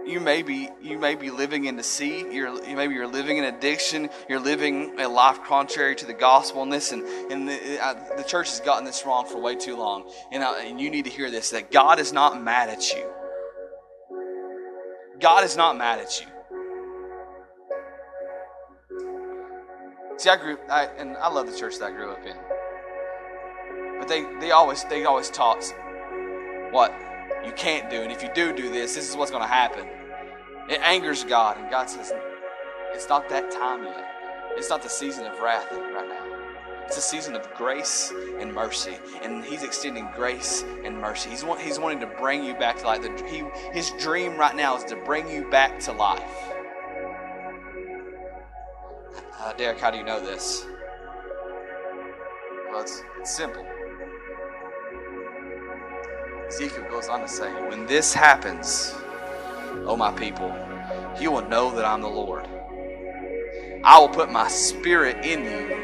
you 0.07 0.21
may 0.21 0.43
be 0.43 0.69
you 0.83 0.99
may 0.99 1.15
be 1.15 1.31
living 1.31 1.67
in 1.67 1.77
deceit. 1.77 2.33
You're 2.33 2.63
you 2.65 2.77
maybe 2.77 2.95
you're 2.95 3.07
living 3.07 3.39
in 3.39 3.45
addiction. 3.45 4.09
You're 4.29 4.41
living 4.41 4.99
a 4.99 5.09
life 5.09 5.45
contrary 5.45 5.95
to 5.97 6.07
the 6.07 6.15
gospel. 6.15 6.63
And 6.63 6.73
this 6.73 6.93
and, 6.93 7.03
and 7.31 7.49
the, 7.49 8.15
the 8.17 8.25
church 8.25 8.51
has 8.51 8.61
gotten 8.61 8.85
this 8.85 9.05
wrong 9.07 9.27
for 9.27 9.41
way 9.41 9.57
too 9.57 9.77
long. 9.77 10.11
And, 10.33 10.43
uh, 10.43 10.55
and 10.61 10.81
you 10.81 10.91
need 10.91 11.05
to 11.05 11.11
hear 11.11 11.31
this: 11.31 11.51
that 11.51 11.71
God 11.71 12.01
is 12.01 12.13
not 12.13 12.43
mad 12.43 12.69
at 12.69 12.93
you. 12.93 13.07
God 15.21 15.45
is 15.45 15.57
not 15.57 15.77
mad 15.77 15.99
at 15.99 16.21
you. 16.21 16.27
See, 20.17 20.29
I 20.29 20.37
grew, 20.37 20.59
I, 20.69 20.85
and 20.99 21.17
I 21.17 21.29
love 21.29 21.51
the 21.51 21.57
church 21.57 21.79
that 21.79 21.87
I 21.87 21.91
grew 21.93 22.11
up 22.11 22.27
in. 22.27 22.37
But 23.99 24.09
they, 24.09 24.25
they 24.41 24.51
always 24.51 24.85
they 24.85 25.05
always 25.05 25.31
taught 25.31 25.65
what 26.73 26.93
you 27.45 27.53
can't 27.53 27.91
do. 27.91 28.03
And 28.03 28.13
if 28.13 28.23
you 28.23 28.31
do 28.35 28.55
do 28.55 28.71
this, 28.71 28.95
this 28.95 29.09
is 29.09 29.17
what's 29.17 29.31
going 29.31 29.43
to 29.43 29.49
happen. 29.49 29.87
It 30.69 30.81
angers 30.83 31.25
God. 31.25 31.59
And 31.59 31.71
God 31.71 31.89
says, 31.89 32.13
it's 32.93 33.09
not 33.09 33.29
that 33.29 33.51
time 33.51 33.85
yet. 33.85 34.07
It's 34.57 34.69
not 34.69 34.83
the 34.83 34.89
season 34.89 35.27
of 35.27 35.39
wrath 35.41 35.67
right 35.73 36.09
now. 36.09 36.27
It's 36.87 36.97
a 36.97 37.01
season 37.01 37.37
of 37.37 37.49
grace 37.55 38.13
and 38.39 38.53
mercy. 38.53 38.99
And 39.23 39.45
He's 39.45 39.63
extending 39.63 40.09
grace 40.17 40.65
and 40.85 41.01
mercy. 41.01 41.31
He's, 41.31 41.45
want, 41.45 41.61
he's 41.61 41.79
wanting 41.79 42.01
to 42.01 42.07
bring 42.07 42.45
you 42.45 42.55
back 42.55 42.79
to 42.79 42.87
life. 42.87 43.03
The, 43.03 43.27
he, 43.29 43.45
his 43.73 43.93
dream 43.99 44.37
right 44.37 44.57
now 44.57 44.77
is 44.77 44.85
to 44.85 44.97
bring 44.97 45.31
you 45.31 45.49
back 45.51 45.79
to 45.81 45.93
life. 45.93 46.53
Uh, 49.39 49.53
Derek, 49.55 49.79
how 49.79 49.91
do 49.91 49.99
you 49.99 50.05
know 50.05 50.21
this? 50.21 50.67
Well, 52.71 52.83
it's, 52.83 53.03
it's 53.19 53.35
simple. 53.35 53.65
Ezekiel 56.51 56.85
goes 56.91 57.07
on 57.09 57.21
to 57.21 57.29
say, 57.29 57.49
When 57.69 57.87
this 57.87 58.13
happens, 58.13 58.93
O 59.87 59.97
my 59.97 60.11
people, 60.11 60.53
you 61.21 61.31
will 61.31 61.49
know 61.49 61.71
that 61.77 61.85
I'm 61.85 62.01
the 62.01 62.09
Lord. 62.09 62.49
I 63.85 64.01
will 64.01 64.09
put 64.09 64.33
my 64.33 64.49
spirit 64.49 65.25
in 65.25 65.45
you, 65.45 65.75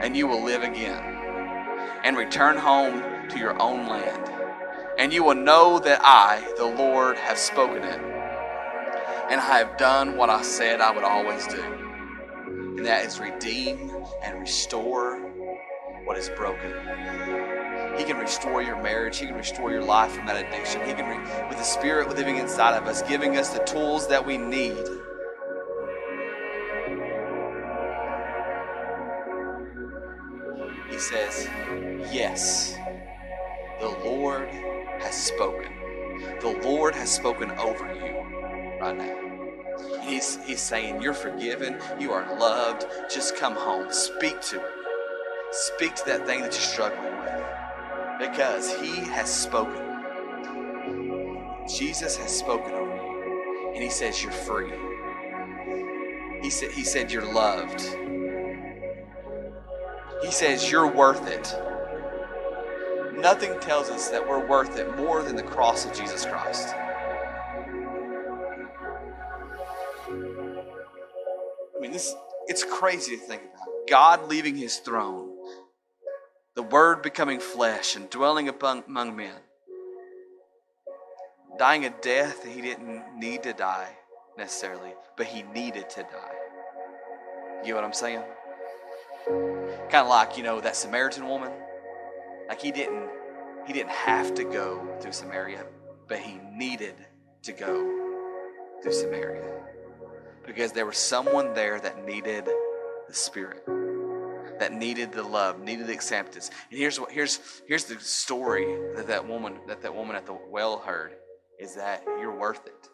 and 0.00 0.16
you 0.16 0.28
will 0.28 0.44
live 0.44 0.62
again, 0.62 1.02
and 2.04 2.16
return 2.16 2.56
home 2.56 3.02
to 3.30 3.38
your 3.40 3.60
own 3.60 3.88
land. 3.88 4.30
And 4.96 5.12
you 5.12 5.24
will 5.24 5.34
know 5.34 5.80
that 5.80 6.00
I, 6.04 6.54
the 6.56 6.66
Lord, 6.66 7.16
have 7.18 7.36
spoken 7.36 7.82
it, 7.82 8.00
and 9.28 9.40
I 9.40 9.58
have 9.58 9.76
done 9.76 10.16
what 10.16 10.30
I 10.30 10.42
said 10.42 10.80
I 10.80 10.92
would 10.92 11.02
always 11.02 11.44
do, 11.48 11.60
and 12.76 12.86
that 12.86 13.04
is 13.04 13.18
redeem 13.18 13.90
and 14.22 14.38
restore 14.38 15.18
what 16.04 16.16
is 16.16 16.30
broken. 16.36 16.72
He 17.96 18.04
can 18.04 18.18
restore 18.18 18.62
your 18.62 18.80
marriage. 18.82 19.18
He 19.18 19.26
can 19.26 19.36
restore 19.36 19.70
your 19.70 19.82
life 19.82 20.12
from 20.12 20.26
that 20.26 20.36
addiction. 20.36 20.86
He 20.86 20.92
can, 20.92 21.08
re- 21.08 21.48
with 21.48 21.56
the 21.56 21.64
Spirit 21.64 22.14
living 22.14 22.36
inside 22.36 22.76
of 22.76 22.86
us, 22.86 23.02
giving 23.02 23.38
us 23.38 23.50
the 23.50 23.64
tools 23.64 24.06
that 24.08 24.24
we 24.24 24.36
need. 24.36 24.76
He 30.90 30.98
says, 30.98 31.48
Yes, 32.12 32.76
the 33.80 33.88
Lord 34.04 34.48
has 35.00 35.14
spoken. 35.14 35.72
The 36.40 36.58
Lord 36.62 36.94
has 36.94 37.10
spoken 37.10 37.50
over 37.52 37.86
you 37.94 38.78
right 38.80 38.96
now. 38.96 40.02
He's, 40.02 40.38
he's 40.44 40.60
saying, 40.60 41.00
You're 41.00 41.14
forgiven. 41.14 41.78
You 41.98 42.12
are 42.12 42.38
loved. 42.38 42.86
Just 43.10 43.36
come 43.36 43.54
home. 43.54 43.90
Speak 43.90 44.40
to 44.42 44.56
it. 44.56 44.72
Speak 45.50 45.94
to 45.94 46.04
that 46.06 46.26
thing 46.26 46.40
that 46.42 46.52
you're 46.52 46.60
struggling 46.60 47.18
with 47.20 47.45
because 48.18 48.74
he 48.74 48.96
has 49.10 49.32
spoken. 49.32 49.82
Jesus 51.68 52.16
has 52.16 52.36
spoken 52.36 52.72
over 52.72 52.94
you, 52.94 53.72
and 53.74 53.82
he 53.82 53.90
says 53.90 54.22
you're 54.22 54.32
free. 54.32 54.72
He 56.42 56.50
said, 56.50 56.70
he 56.70 56.84
said 56.84 57.10
you're 57.10 57.30
loved. 57.32 57.80
He 60.22 60.30
says 60.30 60.70
you're 60.70 60.90
worth 60.90 61.28
it. 61.28 61.54
Nothing 63.20 63.58
tells 63.60 63.90
us 63.90 64.08
that 64.10 64.26
we're 64.26 64.46
worth 64.46 64.78
it 64.78 64.96
more 64.96 65.22
than 65.22 65.36
the 65.36 65.42
cross 65.42 65.84
of 65.84 65.92
Jesus 65.92 66.24
Christ. 66.24 66.74
I 71.76 71.80
mean, 71.80 71.92
this 71.92 72.14
it's 72.46 72.64
crazy 72.64 73.16
to 73.16 73.22
think 73.22 73.42
about. 73.42 73.88
God 73.88 74.28
leaving 74.28 74.54
his 74.54 74.78
throne 74.78 75.35
the 76.56 76.62
Word 76.62 77.02
becoming 77.02 77.38
flesh 77.38 77.96
and 77.96 78.08
dwelling 78.08 78.48
among 78.48 79.14
men, 79.14 79.36
dying 81.58 81.84
a 81.84 81.90
death 81.90 82.44
he 82.44 82.62
didn't 82.62 83.04
need 83.14 83.42
to 83.42 83.52
die, 83.52 83.90
necessarily, 84.38 84.94
but 85.18 85.26
he 85.26 85.42
needed 85.42 85.90
to 85.90 86.02
die. 86.02 86.34
You 87.62 87.70
know 87.70 87.76
what 87.76 87.84
I'm 87.84 87.92
saying? 87.92 88.22
Kind 89.26 89.94
of 89.94 90.08
like, 90.08 90.38
you 90.38 90.42
know, 90.42 90.60
that 90.60 90.76
Samaritan 90.76 91.28
woman. 91.28 91.52
Like 92.48 92.62
he 92.62 92.72
didn't 92.72 93.10
he 93.66 93.72
didn't 93.72 93.90
have 93.90 94.34
to 94.34 94.44
go 94.44 94.96
through 95.00 95.12
Samaria, 95.12 95.66
but 96.08 96.20
he 96.20 96.38
needed 96.54 96.94
to 97.42 97.52
go 97.52 97.74
through 98.82 98.92
Samaria. 98.92 99.42
Because 100.46 100.72
there 100.72 100.86
was 100.86 100.96
someone 100.96 101.52
there 101.54 101.80
that 101.80 102.06
needed 102.06 102.48
the 103.08 103.14
Spirit, 103.14 103.64
that 104.58 104.72
needed 104.72 105.12
the 105.12 105.22
love, 105.22 105.60
needed 105.60 105.86
the 105.86 105.92
acceptance. 105.92 106.50
And 106.70 106.78
here's 106.78 106.98
what 106.98 107.10
here's 107.10 107.62
here's 107.66 107.84
the 107.84 107.98
story 108.00 108.66
that 108.96 109.06
that 109.08 109.26
woman 109.26 109.58
that 109.66 109.82
that 109.82 109.94
woman 109.94 110.16
at 110.16 110.26
the 110.26 110.38
well 110.50 110.78
heard 110.78 111.16
is 111.58 111.74
that 111.76 112.04
you're 112.06 112.36
worth 112.36 112.66
it. 112.66 112.88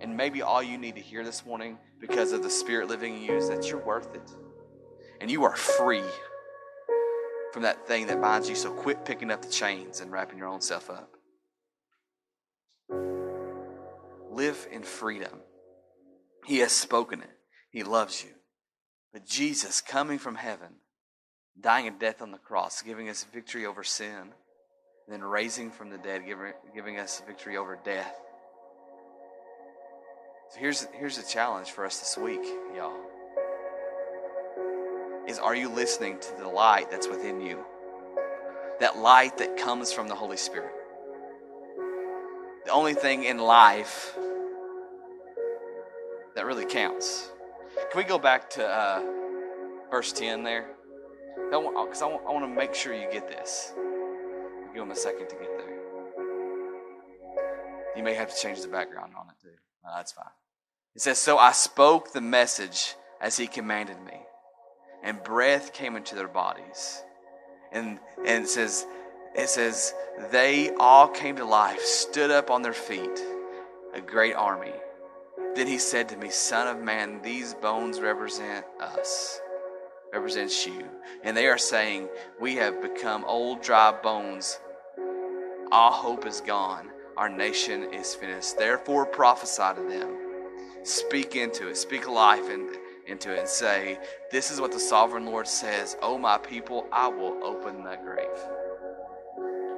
And 0.00 0.16
maybe 0.16 0.42
all 0.42 0.62
you 0.62 0.78
need 0.78 0.94
to 0.94 1.00
hear 1.00 1.24
this 1.24 1.44
morning 1.44 1.78
because 2.00 2.32
of 2.32 2.42
the 2.42 2.50
Spirit 2.50 2.88
living 2.88 3.16
in 3.16 3.22
you 3.22 3.36
is 3.36 3.48
that 3.48 3.68
you're 3.68 3.84
worth 3.84 4.14
it. 4.14 4.30
And 5.20 5.30
you 5.30 5.44
are 5.44 5.56
free 5.56 6.04
from 7.52 7.62
that 7.62 7.86
thing 7.88 8.06
that 8.06 8.20
binds 8.20 8.48
you. 8.48 8.54
So 8.54 8.72
quit 8.72 9.04
picking 9.04 9.30
up 9.30 9.42
the 9.42 9.50
chains 9.50 10.00
and 10.00 10.12
wrapping 10.12 10.38
your 10.38 10.46
own 10.46 10.60
self 10.60 10.90
up. 10.90 11.16
Live 14.30 14.68
in 14.70 14.82
freedom. 14.82 15.40
He 16.46 16.58
has 16.58 16.72
spoken 16.72 17.20
it, 17.20 17.30
He 17.70 17.82
loves 17.82 18.24
you. 18.24 18.37
But 19.12 19.26
Jesus, 19.26 19.80
coming 19.80 20.18
from 20.18 20.34
heaven, 20.34 20.68
dying 21.60 21.88
a 21.88 21.90
death 21.90 22.22
on 22.22 22.30
the 22.30 22.38
cross, 22.38 22.82
giving 22.82 23.08
us 23.08 23.24
victory 23.24 23.66
over 23.66 23.82
sin, 23.82 24.32
then 25.08 25.22
raising 25.22 25.70
from 25.70 25.90
the 25.90 25.98
dead, 25.98 26.26
giving, 26.26 26.52
giving 26.74 26.98
us 26.98 27.22
victory 27.26 27.56
over 27.56 27.78
death. 27.82 28.14
So 30.50 30.60
here's, 30.60 30.86
here's 30.94 31.18
a 31.18 31.26
challenge 31.26 31.70
for 31.70 31.84
us 31.84 31.98
this 31.98 32.16
week, 32.16 32.44
y'all 32.76 32.92
is 35.28 35.38
are 35.38 35.54
you 35.54 35.68
listening 35.68 36.18
to 36.18 36.34
the 36.38 36.48
light 36.48 36.90
that's 36.90 37.06
within 37.06 37.40
you? 37.40 37.62
That 38.80 38.96
light 38.96 39.36
that 39.38 39.58
comes 39.58 39.92
from 39.92 40.08
the 40.08 40.14
Holy 40.14 40.38
Spirit. 40.38 40.72
The 42.64 42.72
only 42.72 42.94
thing 42.94 43.24
in 43.24 43.38
life 43.38 44.16
that 46.34 46.46
really 46.46 46.64
counts. 46.64 47.30
Can 47.74 47.96
we 47.96 48.04
go 48.04 48.18
back 48.18 48.50
to 48.50 48.66
uh, 48.66 49.02
verse 49.90 50.12
10 50.12 50.42
there? 50.42 50.70
Because 51.50 52.02
I, 52.02 52.06
I, 52.06 52.10
I 52.10 52.32
want 52.32 52.44
to 52.44 52.48
make 52.48 52.74
sure 52.74 52.94
you 52.94 53.08
get 53.10 53.28
this. 53.28 53.72
I'll 53.76 54.72
give 54.72 54.82
them 54.82 54.90
a 54.90 54.96
second 54.96 55.28
to 55.28 55.36
get 55.36 55.56
there. 55.56 55.78
You 57.96 58.02
may 58.02 58.14
have 58.14 58.34
to 58.34 58.40
change 58.40 58.60
the 58.60 58.68
background 58.68 59.12
on 59.18 59.26
it 59.28 59.42
too. 59.42 59.54
No, 59.84 59.90
that's 59.96 60.12
fine. 60.12 60.26
It 60.94 61.02
says, 61.02 61.18
So 61.18 61.38
I 61.38 61.52
spoke 61.52 62.12
the 62.12 62.20
message 62.20 62.94
as 63.20 63.36
he 63.36 63.46
commanded 63.46 64.00
me 64.04 64.20
and 65.02 65.22
breath 65.22 65.72
came 65.72 65.96
into 65.96 66.14
their 66.14 66.28
bodies. 66.28 67.02
And, 67.72 67.98
and 68.26 68.44
it 68.44 68.48
says, 68.48 68.86
it 69.34 69.48
says, 69.48 69.94
they 70.30 70.70
all 70.78 71.08
came 71.08 71.36
to 71.36 71.44
life, 71.44 71.80
stood 71.80 72.30
up 72.30 72.50
on 72.50 72.62
their 72.62 72.72
feet, 72.72 73.20
a 73.94 74.00
great 74.00 74.34
army. 74.34 74.72
Then 75.54 75.66
he 75.66 75.78
said 75.78 76.08
to 76.10 76.16
me, 76.16 76.30
Son 76.30 76.68
of 76.68 76.82
man, 76.82 77.20
these 77.22 77.54
bones 77.54 78.00
represent 78.00 78.64
us, 78.80 79.40
represents 80.12 80.66
you. 80.66 80.84
And 81.24 81.36
they 81.36 81.46
are 81.46 81.58
saying, 81.58 82.08
We 82.40 82.56
have 82.56 82.80
become 82.80 83.24
old, 83.24 83.62
dry 83.62 83.92
bones. 84.02 84.60
All 85.72 85.92
hope 85.92 86.26
is 86.26 86.40
gone. 86.40 86.90
Our 87.16 87.28
nation 87.28 87.92
is 87.92 88.14
finished. 88.14 88.56
Therefore, 88.56 89.04
prophesy 89.04 89.74
to 89.74 89.88
them. 89.88 90.16
Speak 90.84 91.34
into 91.34 91.68
it. 91.68 91.76
Speak 91.76 92.08
life 92.08 92.48
and 92.48 92.68
into 93.08 93.32
it 93.32 93.40
and 93.40 93.48
say, 93.48 93.98
This 94.30 94.50
is 94.50 94.60
what 94.60 94.70
the 94.70 94.78
sovereign 94.78 95.26
Lord 95.26 95.48
says, 95.48 95.96
Oh, 96.02 96.18
my 96.18 96.38
people, 96.38 96.86
I 96.92 97.08
will 97.08 97.42
open 97.42 97.82
that 97.84 98.04
grave. 98.04 98.28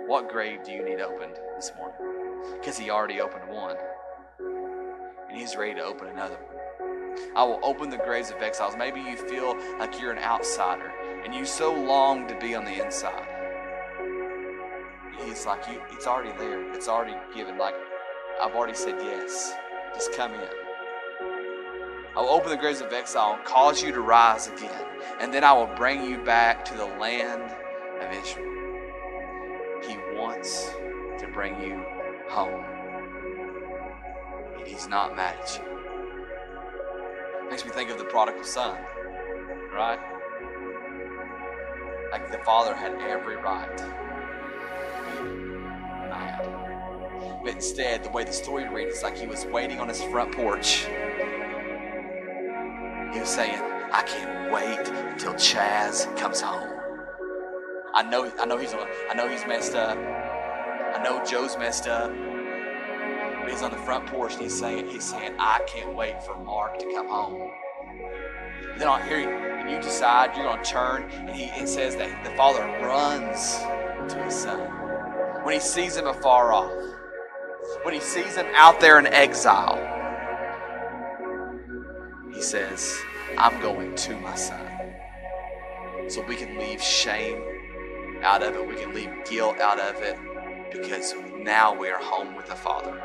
What 0.06 0.28
grave 0.28 0.64
do 0.64 0.72
you 0.72 0.84
need 0.84 1.00
opened 1.00 1.36
this 1.56 1.72
morning? 1.76 1.96
Because 2.58 2.76
He 2.76 2.90
already 2.90 3.20
opened 3.20 3.48
one, 3.48 3.76
and 5.30 5.38
He's 5.38 5.56
ready 5.56 5.74
to 5.74 5.82
open 5.82 6.08
another 6.08 6.34
one. 6.34 7.30
I 7.36 7.44
will 7.44 7.60
open 7.62 7.90
the 7.90 7.98
graves 7.98 8.30
of 8.30 8.42
exiles. 8.42 8.76
Maybe 8.76 9.00
you 9.00 9.16
feel 9.16 9.56
like 9.78 10.00
you're 10.00 10.12
an 10.12 10.18
outsider 10.18 10.92
and 11.24 11.34
you 11.34 11.44
so 11.44 11.72
long 11.72 12.26
to 12.28 12.34
be 12.38 12.54
on 12.54 12.64
the 12.64 12.84
inside. 12.84 13.26
He's 15.24 15.46
like, 15.46 15.66
you, 15.68 15.80
it's 15.92 16.06
already 16.06 16.36
there. 16.38 16.72
It's 16.74 16.88
already 16.88 17.14
given. 17.34 17.58
Like, 17.58 17.74
I've 18.42 18.54
already 18.54 18.74
said 18.74 18.96
yes. 18.98 19.52
Just 19.94 20.12
come 20.14 20.34
in. 20.34 20.48
I 22.16 22.20
will 22.20 22.30
open 22.30 22.50
the 22.50 22.56
graves 22.56 22.80
of 22.80 22.92
exile 22.92 23.34
and 23.34 23.44
cause 23.44 23.82
you 23.82 23.92
to 23.92 24.00
rise 24.00 24.48
again. 24.48 24.86
And 25.20 25.32
then 25.32 25.44
I 25.44 25.52
will 25.52 25.72
bring 25.76 26.02
you 26.04 26.18
back 26.18 26.64
to 26.66 26.74
the 26.74 26.86
land 26.86 27.42
of 28.00 28.12
Israel. 28.12 28.50
He 29.86 29.96
wants 30.18 30.70
to 31.18 31.28
bring 31.32 31.62
you 31.62 31.84
home. 32.28 32.79
He's 34.80 34.88
not 34.88 35.14
mad 35.14 35.36
at 35.38 35.58
you. 35.58 35.64
Makes 37.50 37.66
me 37.66 37.70
think 37.70 37.90
of 37.90 37.98
the 37.98 38.04
prodigal 38.04 38.44
son, 38.44 38.78
right? 39.74 39.98
Like 42.10 42.32
the 42.32 42.38
father 42.38 42.74
had 42.74 42.94
every 43.02 43.36
right 43.36 43.76
to 43.76 43.84
be 43.84 45.20
mad. 46.08 47.42
But 47.44 47.52
instead, 47.56 48.04
the 48.04 48.08
way 48.08 48.24
the 48.24 48.32
story 48.32 48.66
reads, 48.70 48.94
it's 48.94 49.02
like 49.02 49.18
he 49.18 49.26
was 49.26 49.44
waiting 49.44 49.80
on 49.80 49.88
his 49.88 50.02
front 50.04 50.32
porch 50.32 50.86
he 53.12 53.20
was 53.20 53.28
saying, 53.28 53.60
I 53.92 54.02
can't 54.02 54.50
wait 54.50 54.88
until 55.12 55.34
Chaz 55.34 56.16
comes 56.16 56.40
home. 56.40 56.70
I 57.92 58.02
know, 58.02 58.32
I 58.40 58.46
know 58.46 58.56
he's, 58.56 58.72
I 58.72 59.14
know 59.14 59.28
he's 59.28 59.44
messed 59.46 59.74
up. 59.74 59.98
I 59.98 61.02
know 61.04 61.22
Joe's 61.22 61.58
messed 61.58 61.86
up. 61.86 62.10
He's 63.50 63.62
on 63.62 63.70
the 63.70 63.78
front 63.78 64.06
porch 64.06 64.34
and 64.34 64.42
he's 64.42 64.58
saying, 64.58 64.88
he's 64.88 65.04
saying, 65.04 65.34
I 65.38 65.60
can't 65.66 65.94
wait 65.94 66.22
for 66.22 66.36
Mark 66.38 66.78
to 66.78 66.86
come 66.92 67.08
home. 67.08 67.50
then 68.78 68.88
on 68.88 69.02
here, 69.06 69.18
and 69.18 69.70
you 69.70 69.80
decide 69.80 70.36
you're 70.36 70.46
going 70.46 70.62
to 70.62 70.70
turn, 70.70 71.10
and 71.10 71.30
he 71.30 71.44
it 71.44 71.68
says 71.68 71.96
that 71.96 72.24
the 72.24 72.30
father 72.36 72.62
runs 72.80 73.58
to 74.12 74.22
his 74.22 74.34
son 74.34 74.60
when 75.44 75.54
he 75.54 75.60
sees 75.60 75.96
him 75.96 76.06
afar 76.06 76.52
off, 76.52 76.72
when 77.82 77.94
he 77.94 78.00
sees 78.00 78.36
him 78.36 78.46
out 78.54 78.80
there 78.80 78.98
in 78.98 79.06
exile 79.06 79.78
he 82.40 82.42
says, 82.42 82.98
I'm 83.36 83.60
going 83.60 83.94
to 83.94 84.16
my 84.20 84.34
son. 84.34 84.94
So 86.08 86.22
we 86.22 86.36
can 86.36 86.58
leave 86.58 86.80
shame 86.80 87.42
out 88.22 88.42
of 88.42 88.54
it, 88.54 88.66
we 88.66 88.76
can 88.76 88.94
leave 88.94 89.10
guilt 89.28 89.60
out 89.60 89.78
of 89.78 90.02
it, 90.02 90.16
because 90.72 91.14
now 91.36 91.74
we 91.78 91.88
are 91.88 92.00
home 92.00 92.34
with 92.34 92.46
the 92.46 92.54
Father, 92.54 92.98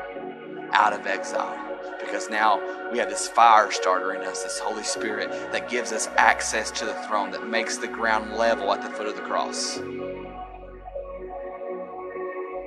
out 0.72 0.92
of 0.92 1.06
exile. 1.06 1.62
Because 2.00 2.28
now 2.30 2.60
we 2.92 2.98
have 2.98 3.08
this 3.08 3.28
fire 3.28 3.70
starter 3.70 4.14
in 4.14 4.22
us, 4.22 4.42
this 4.42 4.58
Holy 4.58 4.82
Spirit 4.82 5.30
that 5.52 5.68
gives 5.68 5.92
us 5.92 6.08
access 6.16 6.70
to 6.72 6.84
the 6.84 6.94
throne, 7.08 7.30
that 7.30 7.48
makes 7.48 7.78
the 7.78 7.88
ground 7.88 8.32
level 8.36 8.72
at 8.72 8.82
the 8.82 8.90
foot 8.90 9.06
of 9.06 9.16
the 9.16 9.22
cross. 9.22 9.78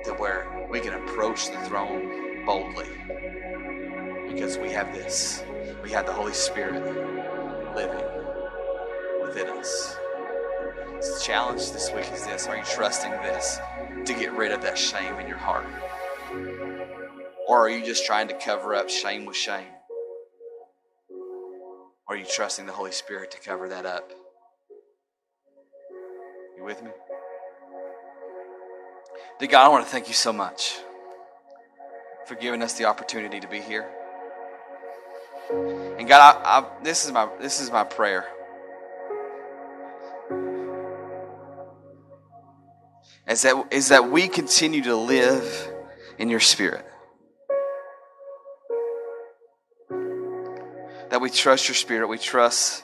To 0.04 0.14
where 0.18 0.68
we 0.70 0.80
can 0.80 0.94
approach 0.94 1.50
the 1.50 1.58
throne 1.66 2.44
boldly. 2.44 2.88
Because 4.28 4.58
we 4.58 4.70
have 4.70 4.92
this 4.94 5.42
we 5.82 5.90
have 5.90 6.06
the 6.06 6.12
Holy 6.12 6.34
Spirit 6.34 6.84
living 7.74 8.04
within 9.22 9.48
us. 9.48 9.96
The 11.00 11.20
challenge 11.22 11.72
this 11.72 11.90
week 11.94 12.10
is 12.12 12.26
this 12.26 12.46
Are 12.46 12.56
you 12.56 12.62
trusting 12.64 13.10
this 13.10 13.58
to 14.04 14.12
get 14.12 14.32
rid 14.32 14.52
of 14.52 14.60
that 14.62 14.76
shame 14.76 15.18
in 15.18 15.26
your 15.26 15.38
heart? 15.38 15.66
Or 17.50 17.66
are 17.66 17.68
you 17.68 17.84
just 17.84 18.06
trying 18.06 18.28
to 18.28 18.34
cover 18.34 18.76
up 18.76 18.88
shame 18.88 19.26
with 19.26 19.34
shame? 19.34 19.66
Or 22.06 22.14
are 22.14 22.16
you 22.16 22.24
trusting 22.24 22.64
the 22.64 22.72
Holy 22.72 22.92
Spirit 22.92 23.32
to 23.32 23.40
cover 23.40 23.68
that 23.70 23.84
up? 23.84 24.08
You 26.56 26.62
with 26.62 26.80
me? 26.80 26.92
Dear 29.40 29.48
God, 29.48 29.66
I 29.66 29.68
want 29.68 29.84
to 29.84 29.90
thank 29.90 30.06
you 30.06 30.14
so 30.14 30.32
much 30.32 30.78
for 32.24 32.36
giving 32.36 32.62
us 32.62 32.74
the 32.74 32.84
opportunity 32.84 33.40
to 33.40 33.48
be 33.48 33.58
here. 33.58 33.90
And 35.98 36.06
God, 36.06 36.36
I, 36.44 36.60
I, 36.60 36.84
this 36.84 37.04
is 37.04 37.10
my 37.10 37.28
this 37.40 37.60
is 37.60 37.72
my 37.72 37.82
prayer. 37.82 38.28
Is 43.26 43.42
that 43.42 43.66
is 43.72 43.88
that 43.88 44.08
we 44.08 44.28
continue 44.28 44.82
to 44.82 44.94
live 44.94 45.68
in 46.16 46.28
your 46.28 46.38
spirit. 46.38 46.86
That 51.20 51.24
we 51.24 51.30
trust 51.30 51.68
your 51.68 51.74
spirit, 51.74 52.08
we 52.08 52.16
trust 52.16 52.82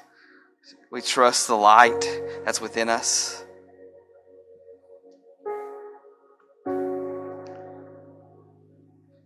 we 0.93 1.01
trust 1.01 1.47
the 1.47 1.55
light 1.55 2.05
that's 2.45 2.61
within 2.61 2.91
us. 2.91 3.43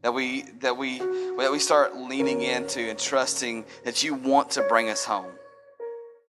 That 0.03 0.15
we 0.15 0.43
that 0.61 0.77
we 0.77 0.99
that 1.01 1.51
we 1.51 1.59
start 1.59 1.97
leaning 1.97 2.43
into 2.43 2.89
and 2.89 2.97
trusting 2.97 3.65
that 3.83 4.05
you 4.05 4.15
want 4.15 4.51
to 4.51 4.63
bring 4.63 4.89
us 4.89 5.05
home. 5.05 5.33